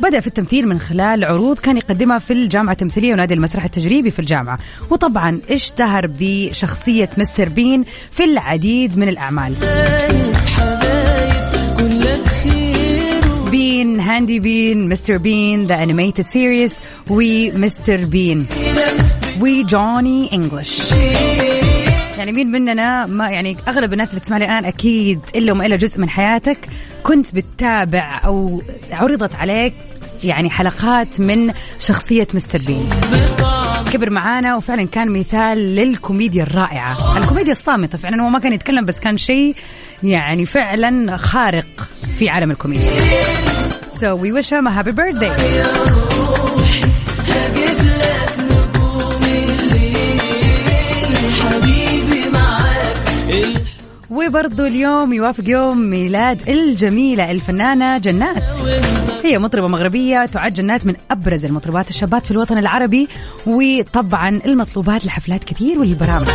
بدأ 0.02 0.20
في 0.20 0.28
التمثيل 0.28 0.68
من 0.68 0.80
خلال 0.80 1.26
عروض 1.26 1.60
كان 1.60 1.78
يقدمها 1.78 2.18
في 2.18 2.34
الجامعة 2.34 2.72
التمثيلية 2.72 3.14
ونادي 3.14 3.34
المسرح 3.34 3.64
التجريبي 3.64 4.12
في 4.12 4.20
الجامعة. 4.20 4.58
وطبعا 4.90 5.40
اشتهر 5.50 6.10
بشخصية 6.20 7.10
Mr. 7.17 7.50
Bean 7.50 7.84
في 8.12 8.24
العديد 8.24 8.98
من 8.98 9.10
الأعمال. 9.10 9.56
Bean 13.52 14.00
Handy 14.00 14.39
Bean 14.39 14.89
Mr. 14.89 15.17
Bean 15.17 15.67
The 15.67 15.84
Animated 15.84 16.26
Series 16.26 16.80
و 17.10 17.34
Mr. 17.34 18.06
Bean. 18.06 18.45
و 19.41 19.54
Johnny 19.54 20.30
English. 20.34 20.93
يعني 22.18 22.32
مين 22.32 22.52
مننا 22.52 23.06
ما 23.06 23.30
يعني 23.30 23.58
أغلب 23.68 23.94
الناس 23.94 24.10
اللي 24.10 24.20
تسمعني 24.20 24.46
الآن 24.46 24.66
أكيد 24.66 25.20
إلا 25.36 25.52
وما 25.52 25.66
إلا 25.66 25.76
جزء 25.76 26.00
من 26.00 26.10
حياتك 26.10 26.58
كنت 27.04 27.36
بتتابع 27.36 28.22
أو 28.26 28.62
عرضت 28.92 29.36
عليك 29.36 29.74
يعني 30.23 30.49
حلقات 30.49 31.19
من 31.19 31.53
شخصية 31.79 32.27
مستر 32.34 32.62
بين. 32.62 32.89
كبر 33.91 34.10
معانا 34.10 34.55
وفعلا 34.55 34.84
كان 34.84 35.10
مثال 35.19 35.57
للكوميديا 35.75 36.43
الرائعة. 36.43 37.17
الكوميديا 37.17 37.51
الصامتة 37.51 37.97
فعلا 37.97 38.23
هو 38.23 38.29
ما 38.29 38.39
كان 38.39 38.53
يتكلم 38.53 38.86
بس 38.86 38.99
كان 38.99 39.17
شيء 39.17 39.55
يعني 40.03 40.45
فعلا 40.45 41.17
خارق 41.17 41.88
في 42.17 42.29
عالم 42.29 42.51
الكوميديا. 42.51 42.91
So 43.93 44.15
we 44.15 44.31
wish 44.31 44.49
him 44.49 44.65
a 44.67 44.71
happy 44.71 44.91
birthday. 44.91 46.01
وبرضو 54.27 54.65
اليوم 54.65 55.13
يوافق 55.13 55.43
يوم 55.47 55.77
ميلاد 55.77 56.49
الجميلة 56.49 57.31
الفنانة 57.31 57.97
جنات. 57.97 58.43
هي 59.23 59.39
مطربة 59.39 59.67
مغربية 59.67 60.25
تعد 60.25 60.53
جنات 60.53 60.86
من 60.86 60.95
أبرز 61.12 61.45
المطربات 61.45 61.89
الشابات 61.89 62.25
في 62.25 62.31
الوطن 62.31 62.57
العربي 62.57 63.07
وطبعا 63.45 64.41
المطلوبات 64.45 65.05
لحفلات 65.05 65.43
كثير 65.43 65.79
والبرامج. 65.79 66.27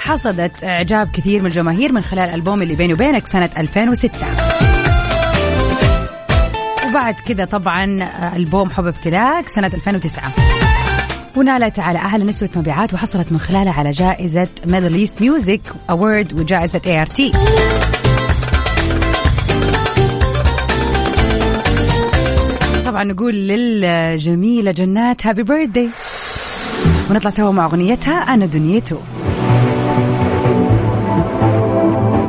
حصدت 0.00 0.64
إعجاب 0.64 1.08
كثير 1.12 1.40
من 1.40 1.46
الجماهير 1.46 1.92
من 1.92 2.02
خلال 2.02 2.28
ألبوم 2.34 2.62
اللي 2.62 2.74
بيني 2.74 2.92
وبينك 2.92 3.26
سنة 3.26 3.50
2006 3.58 4.10
وبعد 6.88 7.14
كذا 7.14 7.44
طبعا 7.44 8.08
ألبوم 8.36 8.70
حب 8.70 8.86
امتلاك 8.86 9.48
سنة 9.48 9.70
2009 9.74 10.32
ونالت 11.36 11.78
على 11.78 11.98
أعلى 11.98 12.24
نسبة 12.24 12.48
مبيعات 12.56 12.94
وحصلت 12.94 13.32
من 13.32 13.38
خلالها 13.38 13.72
على 13.72 13.90
جائزة 13.90 14.48
Middle 14.66 14.94
East 14.94 15.22
Music 15.22 15.60
Award 15.90 16.40
وجائزة 16.40 16.80
ART 16.86 17.32
طبعا 22.86 23.04
نقول 23.04 23.34
للجميلة 23.34 24.70
جنات 24.72 25.26
happy 25.26 25.42
birthday 25.42 25.90
ونطلع 27.10 27.30
سوا 27.30 27.52
مع 27.52 27.64
أغنيتها 27.66 28.14
أنا 28.14 28.46
دنيته 28.46 29.00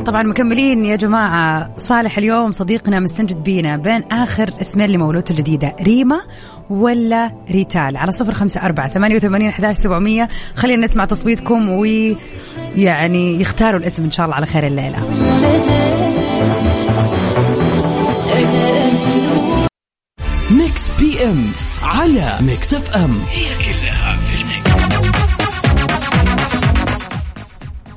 طبعا 0.08 0.24
مكملين 0.24 0.86
يا 0.86 0.96
جماعة. 0.96 1.78
صالح 1.78 2.18
اليوم 2.18 2.52
صديقنا 2.52 3.00
مستنجد 3.00 3.44
بينا 3.44 3.78
بين 3.78 4.04
آخر 4.12 4.50
اسمين 4.62 4.90
لمولودته 4.90 5.32
الجديدة 5.32 5.76
ريما 5.82 6.22
ولا 6.70 7.32
ريتال؟ 7.52 7.98
على 7.98 8.12
صفر 8.12 8.34
خمسة 8.34 8.62
أربعة 8.62 8.88
ثمانية 8.88 9.16
وثمانين 9.16 9.50
أحداش 9.50 9.76
سبعمية. 9.76 10.28
خلينا 10.56 10.86
نسمع 10.86 11.06
تصويتكم 11.06 11.70
ويعني 11.70 13.42
يختاروا 13.42 13.80
الاسم 13.80 14.04
إن 14.04 14.12
شاء 14.12 14.26
الله 14.26 14.36
على 14.36 14.46
خير 14.46 14.68
الليلة. 14.68 15.00
Mix 20.52 20.92
PM 21.00 21.52
على 21.84 22.38
Mix 22.42 22.74
FM. 22.74 23.18
هي 23.32 23.46
كلها 23.46 23.97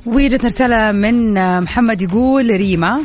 وجت 0.05 0.45
رسالة 0.45 0.91
من 0.91 1.33
محمد 1.61 2.01
يقول 2.01 2.49
ريما. 2.49 3.01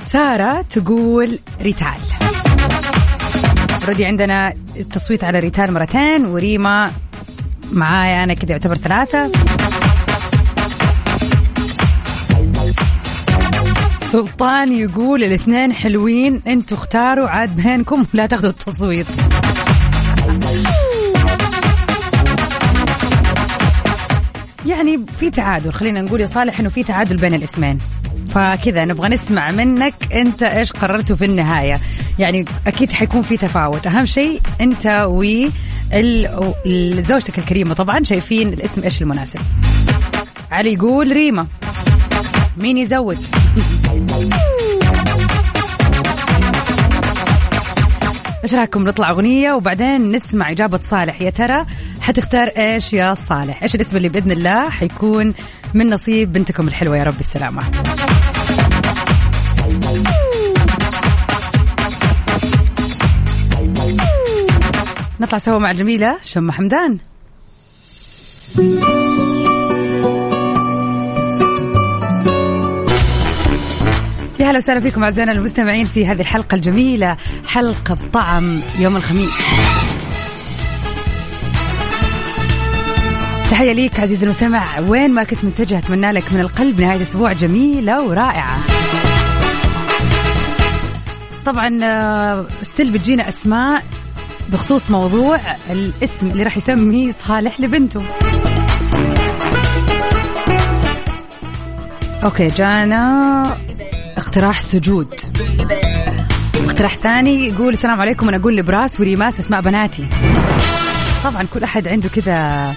سارة 0.00 0.62
تقول 0.62 1.38
ريتال. 1.62 1.86
أوريدي 3.82 4.06
عندنا 4.06 4.54
التصويت 4.76 5.24
على 5.24 5.38
ريتال 5.38 5.72
مرتين 5.72 6.24
وريما 6.24 6.90
معايا 7.72 8.24
أنا 8.24 8.34
كذا 8.34 8.50
يعتبر 8.50 8.76
ثلاثة. 8.76 9.32
سلطان 14.12 14.72
يقول 14.72 15.24
الاثنين 15.24 15.72
حلوين 15.72 16.42
أنتوا 16.46 16.76
اختاروا 16.76 17.28
عاد 17.28 17.56
بينكم 17.56 18.06
ولا 18.14 18.26
تاخذوا 18.26 18.50
التصويت. 18.50 19.06
يعني 24.68 25.06
في 25.20 25.30
تعادل 25.30 25.72
خلينا 25.72 26.02
نقول 26.02 26.20
يا 26.20 26.26
صالح 26.26 26.60
إنه 26.60 26.68
في 26.68 26.82
تعادل 26.82 27.16
بين 27.16 27.34
الاسمين. 27.34 27.78
فكذا 28.28 28.84
نبغى 28.84 29.08
نسمع 29.08 29.50
منك 29.50 29.94
أنت 30.12 30.42
إيش 30.42 30.72
قررتوا 30.72 31.16
في 31.16 31.24
النهاية. 31.24 31.80
يعني 32.18 32.44
أكيد 32.66 32.92
حيكون 32.92 33.22
في 33.22 33.36
تفاوت. 33.36 33.86
أهم 33.86 34.06
شيء 34.06 34.40
أنت 34.60 35.06
و 35.08 35.46
زوجتك 37.00 37.38
الكريمة 37.38 37.74
طبعا 37.74 38.04
شايفين 38.04 38.48
الاسم 38.52 38.82
إيش 38.82 39.02
المناسب. 39.02 39.40
علي 40.50 40.72
يقول 40.72 41.12
ريما. 41.12 41.46
مين 42.56 42.78
يزود 42.78 43.18
إيش 48.44 48.54
رأيكم 48.54 48.84
نطلع 48.84 49.10
أغنية 49.10 49.52
وبعدين 49.52 50.12
نسمع 50.12 50.50
إجابة 50.50 50.80
صالح؟ 50.90 51.22
يا 51.22 51.30
ترى 51.30 51.66
حتختار 52.08 52.48
إيش 52.48 52.92
يا 52.92 53.14
صالح؟ 53.14 53.62
إيش 53.62 53.74
الاسم 53.74 53.96
اللي 53.96 54.08
بإذن 54.08 54.30
الله 54.30 54.70
حيكون 54.70 55.34
من 55.74 55.86
نصيب 55.86 56.32
بنتكم 56.32 56.68
الحلوة 56.68 56.96
يا 56.96 57.04
رب 57.04 57.20
السلامة. 57.20 57.62
نطلع 65.20 65.38
سوا 65.38 65.58
مع 65.58 65.70
الجميله 65.70 66.18
شم 66.22 66.50
حمدان. 66.50 66.98
يا 74.40 74.50
هلا 74.50 74.56
وسهلا 74.56 74.80
فيكم 74.80 75.04
أعزائنا 75.04 75.32
المستمعين 75.32 75.86
في 75.86 76.06
هذه 76.06 76.20
الحلقة 76.20 76.54
الجميلة 76.54 77.16
حلقة 77.46 77.94
بطعم 77.94 78.60
يوم 78.78 78.96
الخميس. 78.96 79.34
تحية 83.50 83.72
ليك 83.72 84.00
عزيزي 84.00 84.24
المستمع. 84.24 84.78
وين 84.78 85.14
ما 85.14 85.24
كنت 85.24 85.44
متجه 85.44 85.78
أتمنى 85.78 86.12
لك 86.12 86.32
من 86.32 86.40
القلب 86.40 86.80
نهاية 86.80 87.02
أسبوع 87.02 87.32
جميلة 87.32 88.02
ورائعة. 88.02 88.58
طبعا 91.46 91.68
still 92.62 92.90
بتجينا 92.90 93.28
أسماء 93.28 93.82
بخصوص 94.48 94.90
موضوع 94.90 95.40
الاسم 95.70 96.30
اللي 96.30 96.42
راح 96.42 96.56
يسميه 96.56 97.12
صالح 97.26 97.60
لبنته. 97.60 98.04
أوكي 102.24 102.46
جانا 102.46 103.56
اقتراح 104.16 104.64
سجود. 104.64 105.14
اقتراح 106.64 106.96
ثاني 106.96 107.48
يقول 107.48 107.72
السلام 107.72 108.00
عليكم 108.00 108.28
أنا 108.28 108.36
أقول 108.36 108.56
لبراس 108.56 109.00
وريماس 109.00 109.40
أسماء 109.40 109.60
بناتي. 109.60 110.06
طبعا 111.24 111.42
كل 111.54 111.64
أحد 111.64 111.88
عنده 111.88 112.08
كذا 112.08 112.72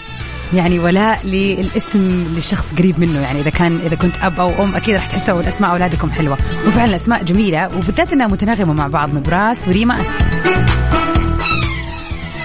يعني 0.54 0.80
ولاء 0.80 1.26
للاسم 1.26 2.26
للشخص 2.36 2.66
قريب 2.78 3.00
منه. 3.00 3.20
يعني 3.20 3.40
إذا 3.40 3.50
كان 3.50 3.80
إذا 3.86 3.96
كنت 3.96 4.14
أب 4.22 4.40
أو 4.40 4.64
أم 4.64 4.76
أكيد 4.76 4.96
راح 4.96 5.08
تحسوا 5.08 5.48
اسماء 5.48 5.72
أولادكم 5.72 6.12
حلوة. 6.12 6.38
وفعلا 6.68 6.90
الاسماء 6.90 7.24
جميلة 7.24 7.66
وبالذات 7.66 8.14
إنها 8.14 8.28
متناغمة 8.28 8.74
مع 8.74 8.88
بعض 8.88 9.16
نبراس 9.16 9.68
وريماس 9.68 10.08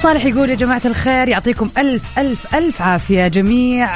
صالح 0.03 0.25
يقول 0.25 0.51
يا 0.51 0.55
جماعة 0.55 0.83
الخير 0.85 1.29
يعطيكم 1.29 1.71
ألف 1.79 2.03
ألف 2.19 2.55
ألف 2.55 2.83
عافية. 2.83 3.29
جميع 3.29 3.91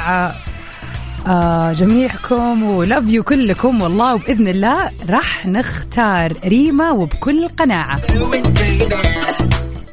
آه 1.27 1.73
جميعكم 1.73 2.63
ولاف 2.63 3.07
يو 3.07 3.23
كلكم 3.23 3.81
والله 3.81 4.15
وبإذن 4.15 4.47
الله 4.47 4.91
راح 5.09 5.45
نختار 5.45 6.33
ريما 6.45 6.91
وبكل 6.91 7.47
قناعة. 7.47 8.01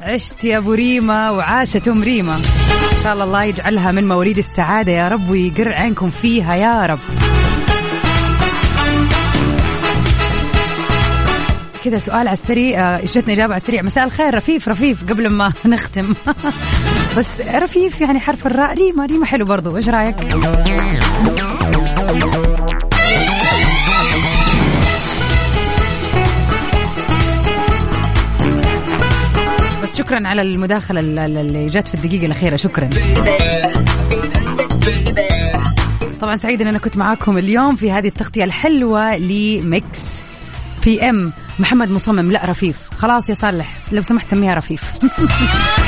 عشت 0.09 0.44
يا 0.44 0.59
أبو 0.59 0.72
ريما 0.72 1.30
وعاشت 1.30 1.88
أم 1.88 2.02
ريما. 2.02 2.34
إن 2.36 3.02
شاء 3.02 3.12
الله 3.12 3.24
الله 3.24 3.44
يجعلها 3.44 3.92
من 3.92 4.09
مواليد 4.09 4.38
السعادة 4.38 4.92
يا 4.92 5.09
رب 5.09 5.30
ويقر 5.30 5.72
عينكم 5.72 6.11
فيها 6.11 6.54
يا 6.54 6.86
رب. 6.86 6.98
كذا 11.84 11.98
سؤال 11.98 12.16
على 12.28 12.32
السريع 12.32 12.80
آه، 12.80 12.98
إجتني 13.02 13.34
إجابة 13.34 13.52
على 13.54 13.61
السريع. 13.61 13.82
مساء 13.82 14.04
الخير 14.04 14.34
رفيف 14.36 14.68
رفيف 14.68 15.11
قبل 15.11 15.28
ما 15.28 15.52
نختم. 15.66 16.14
بس 17.18 17.26
رفيف 17.54 18.00
يعني 18.00 18.20
حرف 18.20 18.46
الراء 18.46 18.74
ريما 18.74 19.06
ريما 19.06 19.26
حلو 19.26 19.44
برضو. 19.44 19.76
إيش 19.76 19.88
رأيك؟ 19.88 20.16
شكرا 30.09 30.28
على 30.28 30.42
المداخلة 30.42 31.00
اللي 31.00 31.66
جت 31.66 31.88
في 31.88 31.94
الدقيقة 31.94 32.26
الأخيرة. 32.26 32.56
شكرا. 32.56 32.90
طبعا 36.20 36.36
سعيد 36.36 36.61
إن 36.61 36.66
أنا 36.66 36.78
كنت 36.78 36.96
معاكم 36.96 37.38
اليوم 37.38 37.76
في 37.76 37.92
هذه 37.92 38.09
التغطية 38.09 38.44
الحلوة 38.44 39.16
لميكس 39.16 39.98
PM 40.84 41.32
محمد 41.59 41.90
مصمم. 41.90 42.32
لا 42.32 42.42
رفيف. 42.44 42.76
خلاص 42.96 43.28
يا 43.28 43.34
صالح 43.34 43.76
لو 43.92 44.02
سمحت 44.02 44.30
سميها 44.30 44.54
رفيف. 44.54 44.82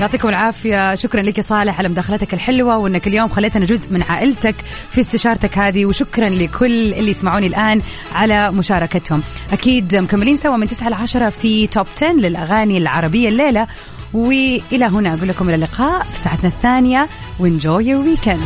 يعطيكم 0.00 0.28
العافية. 0.28 0.94
شكرا 0.94 1.22
لك 1.22 1.40
صالح 1.40 1.78
على 1.78 1.88
مداخلتك 1.88 2.34
الحلوة 2.34 2.76
وإنك 2.76 3.06
اليوم 3.06 3.28
خليتنا 3.28 3.66
جزء 3.66 3.92
من 3.92 4.02
عائلتك 4.02 4.54
في 4.90 5.00
استشارتك 5.00 5.58
هذه 5.58 5.86
وشكرا 5.86 6.28
لكل 6.28 6.94
اللي 6.94 7.10
يسمعوني 7.10 7.46
الآن 7.46 7.82
على 8.14 8.52
مشاركتهم. 8.52 9.22
أكيد 9.52 9.96
مكملين 9.96 10.36
سوا 10.36 10.56
من 10.56 10.68
9 10.68 10.88
ل 10.88 10.94
10 10.94 11.28
في 11.28 11.66
top 11.66 11.86
10 11.96 12.12
للأغاني 12.12 12.78
العربية 12.78 13.28
الليلة. 13.28 13.66
وإلى 14.14 14.84
هنا 14.84 15.14
أقول 15.14 15.28
لكم 15.28 15.48
إلى 15.48 15.54
اللقاء 15.54 16.02
في 16.02 16.18
ساعتنا 16.18 16.48
الثانية. 16.48 17.08
و 17.38 17.46
enjoy 17.46 17.86
your 17.86 18.04
weekend 18.04 18.40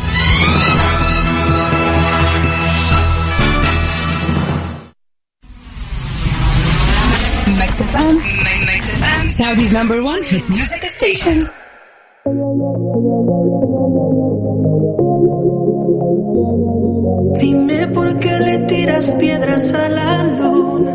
Saudi's 9.28 9.72
number 9.72 10.02
one 10.02 10.22
hit 10.22 10.48
music 10.48 10.82
station. 10.84 11.48
Dime 17.40 17.86
por 17.88 18.16
qué 18.18 18.38
le 18.38 18.58
tiras 18.66 19.14
piedras 19.16 19.72
a 19.72 19.88
la 19.88 20.24
luna. 20.24 20.92